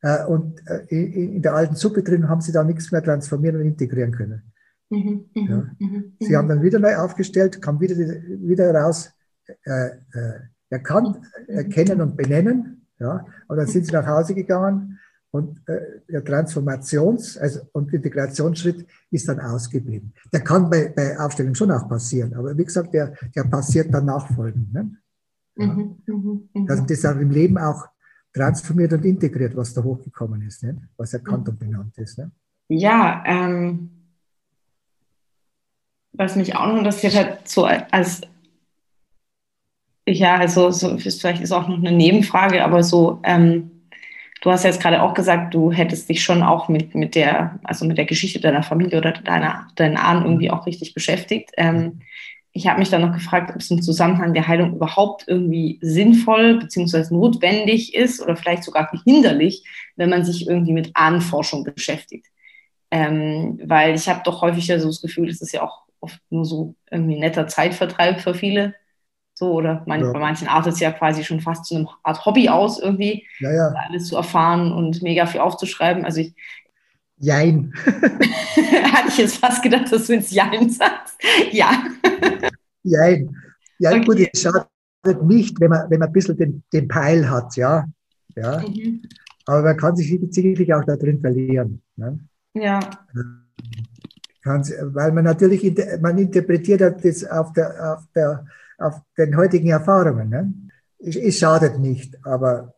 [0.00, 3.66] Äh, und äh, in der alten Suppe drin haben sie da nichts mehr transformieren und
[3.66, 4.42] integrieren können.
[4.90, 5.24] Mhm.
[5.34, 5.70] mhm ja?
[5.78, 6.12] Mhm.
[6.20, 9.12] Sie haben dann wieder neu aufgestellt, kam wieder, wieder raus,
[9.64, 10.40] äh, äh,
[10.70, 12.86] erkannt, erkennen und benennen.
[12.98, 13.24] Ja?
[13.48, 14.98] Und dann sind sie nach Hause gegangen
[15.30, 20.12] und äh, der Transformations- also, und Integrationsschritt ist dann ausgeblieben.
[20.32, 24.06] Der kann bei, bei Aufstellung schon auch passieren, aber wie gesagt, der, der passiert dann
[24.06, 24.72] nachfolgend.
[24.72, 24.96] Ne?
[25.56, 25.66] Ja.
[25.66, 27.86] Mhm, mhm, mhm, Dass das auch im Leben auch
[28.32, 30.88] transformiert und integriert, was da hochgekommen ist, ne?
[30.96, 32.18] was erkannt und benannt ist.
[32.18, 32.30] Ne?
[32.68, 33.90] Ja, ähm,
[36.12, 38.22] was mich auch noch interessiert hat, so als
[40.10, 43.77] ja, also so, vielleicht ist auch noch eine Nebenfrage, aber so, ähm,
[44.40, 47.84] du hast jetzt gerade auch gesagt, du hättest dich schon auch mit, mit der, also
[47.84, 51.50] mit der Geschichte deiner Familie oder deiner, deinen Ahnen irgendwie auch richtig beschäftigt.
[51.56, 52.00] Ähm,
[52.52, 56.58] ich habe mich dann noch gefragt, ob es im Zusammenhang der Heilung überhaupt irgendwie sinnvoll
[56.58, 57.14] bzw.
[57.14, 59.64] notwendig ist oder vielleicht sogar hinderlich,
[59.96, 62.26] wenn man sich irgendwie mit Ahnenforschung beschäftigt.
[62.90, 66.18] Ähm, weil ich habe doch häufig ja so das Gefühl, es ist ja auch oft
[66.30, 68.74] nur so irgendwie ein netter Zeitvertreib für viele.
[69.38, 70.10] So, oder mein, ja.
[70.10, 73.52] bei manchen artet es ja quasi schon fast zu einer Art Hobby aus, irgendwie ja,
[73.52, 73.72] ja.
[73.88, 76.04] alles zu erfahren und mega viel aufzuschreiben.
[76.04, 76.34] Also ich,
[77.18, 77.72] Jein.
[77.86, 81.14] Hatte ich jetzt fast gedacht, dass du jetzt Jein sagst.
[81.52, 81.84] Ja.
[82.82, 83.36] Jein.
[83.78, 84.04] Ja, okay.
[84.04, 87.84] gut, es schadet nicht, wenn man, wenn man ein bisschen den, den Peil hat, ja.
[88.34, 88.58] ja.
[88.58, 89.02] Mhm.
[89.46, 91.80] Aber man kann sich sicherlich auch da drin verlieren.
[91.94, 92.18] Ne?
[92.54, 92.80] Ja.
[94.44, 95.62] weil man natürlich,
[96.00, 98.44] man interpretiert das auf, der, auf, der,
[98.78, 100.28] auf den heutigen Erfahrungen.
[100.28, 100.54] Ne?
[100.98, 102.74] Es, schadet nicht, aber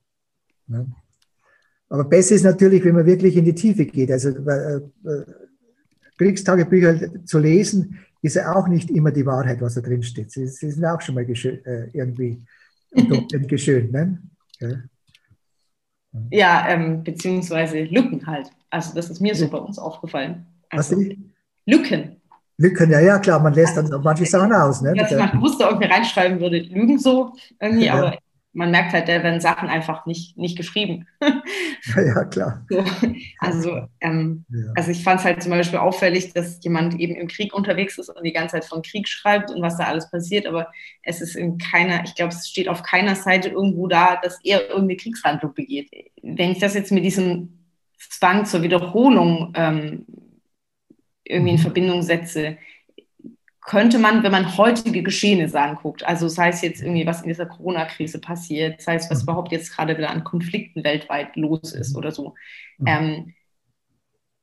[0.67, 0.87] ne?
[1.91, 4.13] Aber besser ist natürlich, wenn man wirklich in die Tiefe geht.
[4.13, 5.25] Also äh, äh,
[6.17, 10.31] Kriegstagebücher zu lesen, ist ja auch nicht immer die Wahrheit, was da drin steht.
[10.31, 12.43] Sie, sie sind auch schon mal äh, irgendwie
[13.49, 13.93] geschönt.
[13.93, 14.23] Ne?
[14.61, 14.69] Ja,
[16.31, 18.51] ja ähm, beziehungsweise Lücken halt.
[18.71, 20.47] Also das ist mir so bei uns aufgefallen.
[20.69, 21.07] Also, was
[21.67, 22.20] Lücken.
[22.61, 24.83] Lücken, ja, ja, klar, man lässt dann manche Sachen aus.
[24.83, 24.93] Ne?
[24.95, 27.95] Dass man bewusst irgendwie reinschreiben würde, Lügen so, irgendwie, ja.
[27.95, 28.19] aber
[28.53, 31.07] man merkt halt, da werden Sachen einfach nicht, nicht geschrieben.
[31.97, 32.67] ja, klar.
[32.69, 32.85] So,
[33.39, 34.73] also, ähm, ja.
[34.75, 38.11] also ich fand es halt zum Beispiel auffällig, dass jemand eben im Krieg unterwegs ist
[38.11, 40.69] und die ganze Zeit von Krieg schreibt und was da alles passiert, aber
[41.03, 44.69] es ist in keiner, ich glaube, es steht auf keiner Seite irgendwo da, dass er
[44.69, 45.91] irgendeine Kriegshandlung begeht.
[46.23, 47.61] Wenn ich das jetzt mit diesem
[47.99, 50.05] Zwang zur Wiederholung ähm,
[51.31, 51.63] irgendwie in mhm.
[51.63, 52.59] Verbindung setze,
[53.63, 57.47] könnte man, wenn man heutige Geschehnisse anguckt, also sei es jetzt irgendwie, was in dieser
[57.47, 59.25] Corona-Krise passiert, sei es, was mhm.
[59.25, 62.35] überhaupt jetzt gerade wieder an Konflikten weltweit los ist oder so,
[62.79, 62.87] mhm.
[62.87, 63.35] ähm,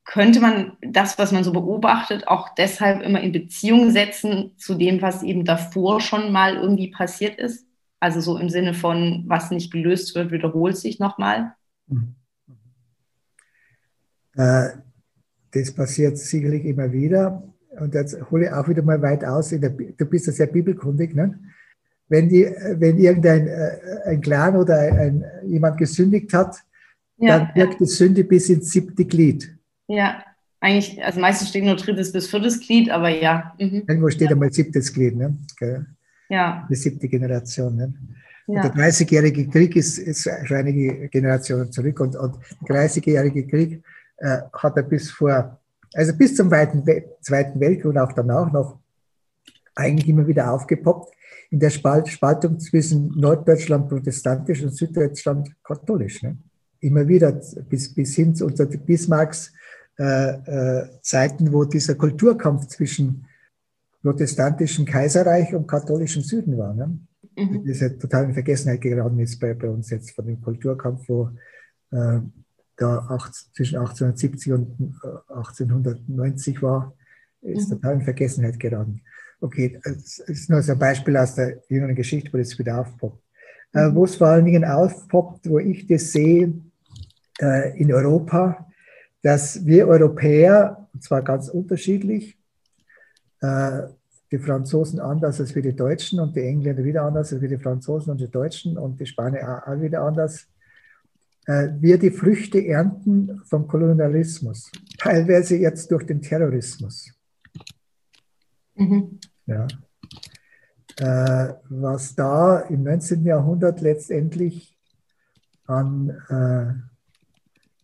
[0.08, 5.02] könnte man das, was man so beobachtet, auch deshalb immer in Beziehung setzen zu dem,
[5.02, 7.68] was eben davor schon mal irgendwie passiert ist?
[8.00, 11.56] Also so im Sinne von, was nicht gelöst wird, wiederholt sich nochmal?
[11.88, 12.16] Mhm.
[14.38, 14.70] Äh,
[15.58, 17.44] das passiert sicherlich immer wieder
[17.80, 21.16] und jetzt hole ich auch wieder mal weit aus, der, du bist ja sehr bibelkundig,
[21.16, 21.40] ne?
[22.10, 26.58] wenn, die, wenn irgendein äh, ein Clan oder ein, jemand gesündigt hat,
[27.18, 27.80] ja, dann wirkt ja.
[27.80, 29.56] die Sünde bis ins siebte Glied.
[29.88, 30.24] Ja,
[30.60, 33.54] eigentlich, also meistens steht nur drittes bis viertes Glied, aber ja.
[33.60, 33.84] Mhm.
[33.88, 34.32] Irgendwo steht ja.
[34.32, 35.38] einmal siebtes Glied, ne?
[36.30, 36.68] Ja.
[36.70, 37.76] Die siebte Generation.
[37.76, 37.94] Ne?
[38.48, 38.62] Ja.
[38.68, 42.36] Der 30-jährige Krieg ist, ist schon einige Generationen zurück und, und
[42.68, 43.84] der 30-jährige Krieg
[44.18, 45.60] äh, hat er bis vor
[45.94, 46.86] also bis zum Zweiten
[47.60, 48.80] Weltkrieg und auch danach noch
[49.76, 51.14] eigentlich immer wieder aufgepoppt
[51.50, 56.24] in der Spaltung zwischen Norddeutschland protestantisch und Süddeutschland katholisch.
[56.24, 56.38] Ne?
[56.82, 59.54] Immer wieder bis, bis hin zu unter Bismarcks
[59.98, 63.26] äh, äh, Zeiten, wo dieser Kulturkampf zwischen
[64.02, 66.74] protestantischem Kaiserreich und katholischem Süden war.
[66.74, 67.00] Ne?
[67.38, 67.64] Mhm.
[67.66, 71.08] Das ist ja total in Vergessenheit geraten ist bei, bei uns jetzt von dem Kulturkampf,
[71.08, 71.30] wo
[71.92, 72.20] äh,
[72.78, 75.00] da acht, zwischen 1870 und
[75.30, 76.94] 1890 äh, war,
[77.42, 77.76] ist mhm.
[77.76, 79.02] total in Vergessenheit geraten.
[79.42, 83.22] Okay, das ist nur so ein Beispiel aus der jüngeren Geschichte, wo das wieder aufpoppt.
[83.74, 83.96] Äh, mhm.
[83.96, 86.54] Wo es vor allen Dingen aufpoppt, wo ich das sehe
[87.40, 88.68] äh, in Europa,
[89.22, 92.38] dass wir Europäer, und zwar ganz unterschiedlich,
[93.42, 93.84] äh,
[94.32, 97.58] die Franzosen anders als wir die Deutschen und die Engländer wieder anders als wir die
[97.58, 100.48] Franzosen und die Deutschen und die Spanier auch wieder anders,
[101.48, 107.14] wir die Früchte ernten vom Kolonialismus, teilweise jetzt durch den Terrorismus.
[108.76, 109.20] Mhm.
[109.46, 109.68] Ja.
[111.00, 113.24] Äh, was da im 19.
[113.24, 114.78] Jahrhundert letztendlich
[115.66, 116.74] an äh,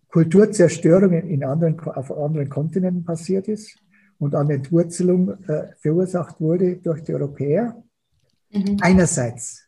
[0.09, 3.77] Kulturzerstörung in anderen, auf anderen Kontinenten passiert ist
[4.19, 7.83] und an Entwurzelung äh, verursacht wurde durch die Europäer.
[8.51, 8.77] Mhm.
[8.81, 9.62] Einerseits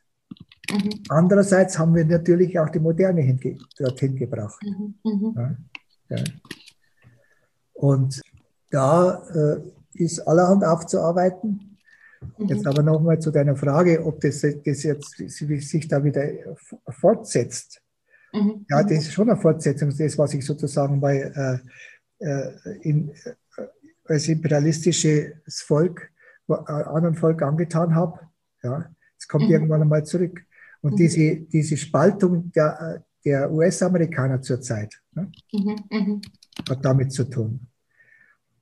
[0.71, 1.03] Mhm.
[1.09, 4.61] Andererseits haben wir natürlich auch die Moderne hinge dorthin gebracht.
[4.63, 4.95] Mhm.
[5.03, 5.33] mhm.
[5.35, 6.23] Ja, ja.
[7.73, 8.21] Und
[8.71, 9.61] da äh,
[9.93, 11.77] ist allerhand aufzuarbeiten.
[12.37, 12.47] Mhm.
[12.47, 16.27] Jetzt aber nochmal zu deiner Frage, ob das, das jetzt sich da wieder
[16.89, 17.81] fortsetzt.
[18.33, 18.65] Mhm.
[18.69, 23.63] Ja, das ist schon eine Fortsetzung, das, was ich sozusagen bei äh, äh in, äh,
[24.05, 26.11] als imperialistisches Volk,
[26.49, 28.19] äh, anderen Volk angetan habe.
[28.63, 29.51] Ja, es kommt mhm.
[29.51, 30.41] irgendwann einmal zurück.
[30.85, 30.97] Und mhm.
[30.97, 35.75] diese, diese Spaltung der, der US-Amerikaner zurzeit ne, mhm.
[35.89, 36.21] Mhm.
[36.69, 37.59] hat damit zu tun.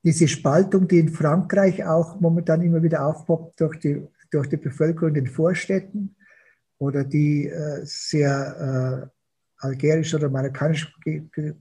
[0.06, 5.10] Diese Spaltung, die in Frankreich auch momentan immer wieder aufpoppt durch die, durch die Bevölkerung
[5.10, 6.16] in den Vorstädten
[6.78, 10.96] oder die äh, sehr äh, algerisch oder marokkanisch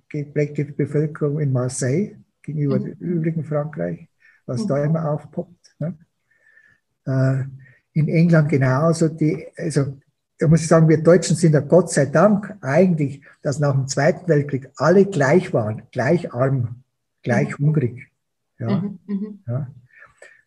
[0.09, 2.85] geprägte Bevölkerung in Marseille gegenüber mhm.
[2.85, 4.09] dem übrigen Frankreich,
[4.47, 4.69] was mhm.
[4.69, 5.75] da immer aufpoppt.
[5.81, 5.99] Ne?
[7.05, 7.45] Äh,
[7.95, 9.09] in England genauso.
[9.09, 9.99] Die, also
[10.43, 13.87] da muss ich sagen, wir Deutschen sind ja Gott sei Dank eigentlich, dass nach dem
[13.87, 16.83] Zweiten Weltkrieg alle gleich waren, gleich arm,
[17.23, 17.67] gleich mhm.
[17.67, 18.09] hungrig.
[18.59, 18.99] Ja, mhm.
[19.07, 19.39] mhm.
[19.47, 19.69] ja.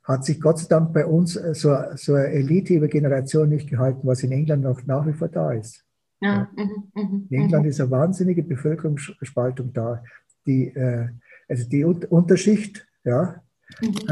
[0.03, 4.05] Hat sich Gott sei Dank bei uns so, so eine Elite über Generationen nicht gehalten,
[4.05, 5.85] was in England noch nach wie vor da ist.
[6.19, 6.49] Ja.
[6.57, 7.27] Mhm.
[7.29, 10.03] in England ist eine wahnsinnige Bevölkerungsspaltung da.
[10.45, 11.07] Die, äh,
[11.47, 13.41] also die Unterschicht, ja,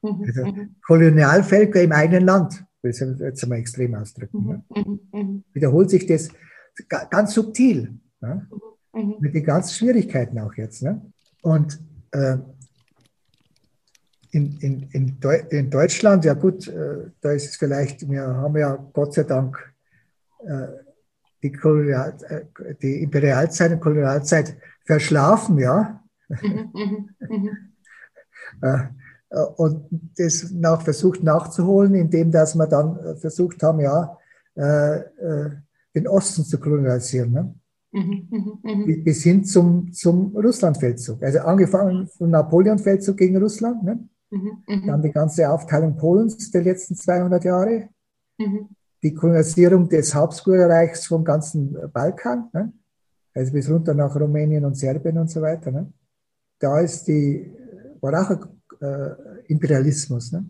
[0.01, 0.53] Also
[0.85, 4.63] Kolonialvölker im eigenen Land will jetzt einmal extrem ausdrücken.
[4.69, 5.43] Ne?
[5.53, 6.29] Wiederholt sich das
[7.09, 7.97] ganz subtil.
[8.21, 8.47] Ne?
[8.95, 9.15] Mhm.
[9.19, 10.81] Mit den ganzen Schwierigkeiten auch jetzt.
[10.81, 11.01] Ne?
[11.41, 11.79] Und
[12.11, 12.37] äh,
[14.31, 18.57] in, in, in, Deu in, Deutschland, ja gut, äh, da ist es vielleicht, wir haben
[18.57, 19.57] ja Gott sei Dank
[20.45, 20.67] äh,
[21.43, 26.01] die, Kolonial, äh, die Imperialzeit und Kolonialzeit verschlafen, ja.
[26.29, 27.09] Mhm, mhm,
[28.61, 28.77] äh,
[29.29, 29.87] äh, und
[30.17, 34.17] das nach, versucht nachzuholen, indem dass wir dann versucht haben, ja,
[34.57, 37.31] den Osten zu kolonialisieren.
[37.33, 37.55] Ne?
[37.95, 39.03] Mhm, mh, mh.
[39.05, 41.23] Bis hin zum, zum Russlandfeldzug.
[41.23, 44.09] Also angefangen vom Napoleonfeldzug gegen Russland, ne?
[44.31, 44.87] mhm, mh.
[44.87, 47.87] dann die ganze Aufteilung Polens der letzten 200 Jahre,
[48.37, 48.67] mhm.
[49.01, 52.73] die Kolonialisierung des Habsburgerreichs vom ganzen Balkan, ne?
[53.33, 55.71] also bis runter nach Rumänien und Serbien und so weiter.
[55.71, 55.89] Ne?
[56.59, 57.49] Da ist die,
[58.01, 60.49] war auch äh, Imperialismus, ne?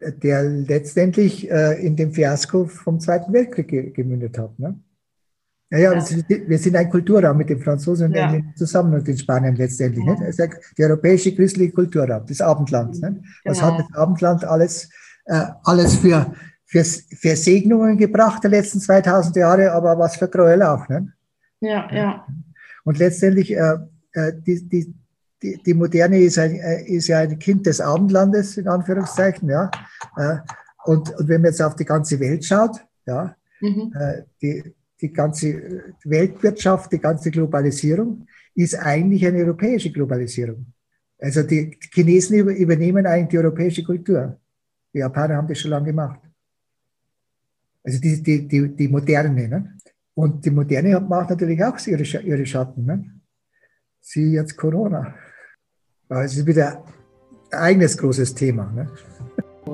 [0.00, 4.58] der letztendlich äh, in dem Fiasko vom Zweiten Weltkrieg gemündet hat.
[4.58, 4.80] Ne?
[5.70, 6.04] Naja, ja.
[6.46, 8.40] wir sind ein Kulturraum mit den Franzosen und ja.
[8.56, 10.04] zusammen und den Spaniern letztendlich.
[10.04, 10.12] Ja.
[10.12, 10.22] Nicht?
[10.22, 10.44] Also
[10.78, 13.00] der europäische christliche Kulturraum, das Abendland.
[13.00, 13.22] Nicht?
[13.44, 13.72] Was genau.
[13.72, 14.88] hat das Abendland alles,
[15.26, 20.62] äh, alles für, für, für Segnungen gebracht der letzten 2000 Jahre, aber was für Gräuel
[20.62, 20.88] auch.
[20.88, 21.08] Nicht?
[21.60, 22.26] Ja, ja.
[22.84, 23.76] Und letztendlich, äh,
[24.12, 24.94] äh die, die,
[25.42, 29.70] die, die Moderne ist, ein, äh, ist ja ein Kind des Abendlandes, in Anführungszeichen, ja.
[30.16, 30.38] Äh,
[30.86, 33.92] und, und wenn man jetzt auf die ganze Welt schaut, ja, mhm.
[34.40, 40.66] Die, die ganze Weltwirtschaft, die ganze Globalisierung ist eigentlich eine europäische Globalisierung.
[41.20, 44.38] Also die Chinesen übernehmen eigentlich die europäische Kultur.
[44.92, 46.20] Die Japaner haben das schon lange gemacht.
[47.84, 49.48] Also die, die, die, die Moderne.
[49.48, 49.78] Ne?
[50.14, 52.84] Und die Moderne macht natürlich auch ihre, ihre Schatten.
[52.84, 53.04] Ne?
[54.00, 55.14] Sie jetzt Corona.
[56.08, 56.84] Aber es ist wieder
[57.50, 58.70] ein eigenes großes Thema.
[58.72, 58.90] Ne?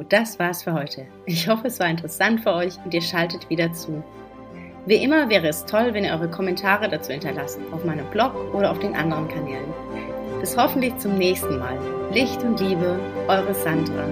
[0.09, 1.07] Das war's für heute.
[1.27, 4.03] Ich hoffe, es war interessant für euch und ihr schaltet wieder zu.
[4.87, 8.71] Wie immer wäre es toll, wenn ihr eure Kommentare dazu hinterlasst, auf meinem Blog oder
[8.71, 9.73] auf den anderen Kanälen.
[10.41, 11.79] Bis hoffentlich zum nächsten Mal.
[12.13, 14.05] Licht und Liebe, eure Sandra.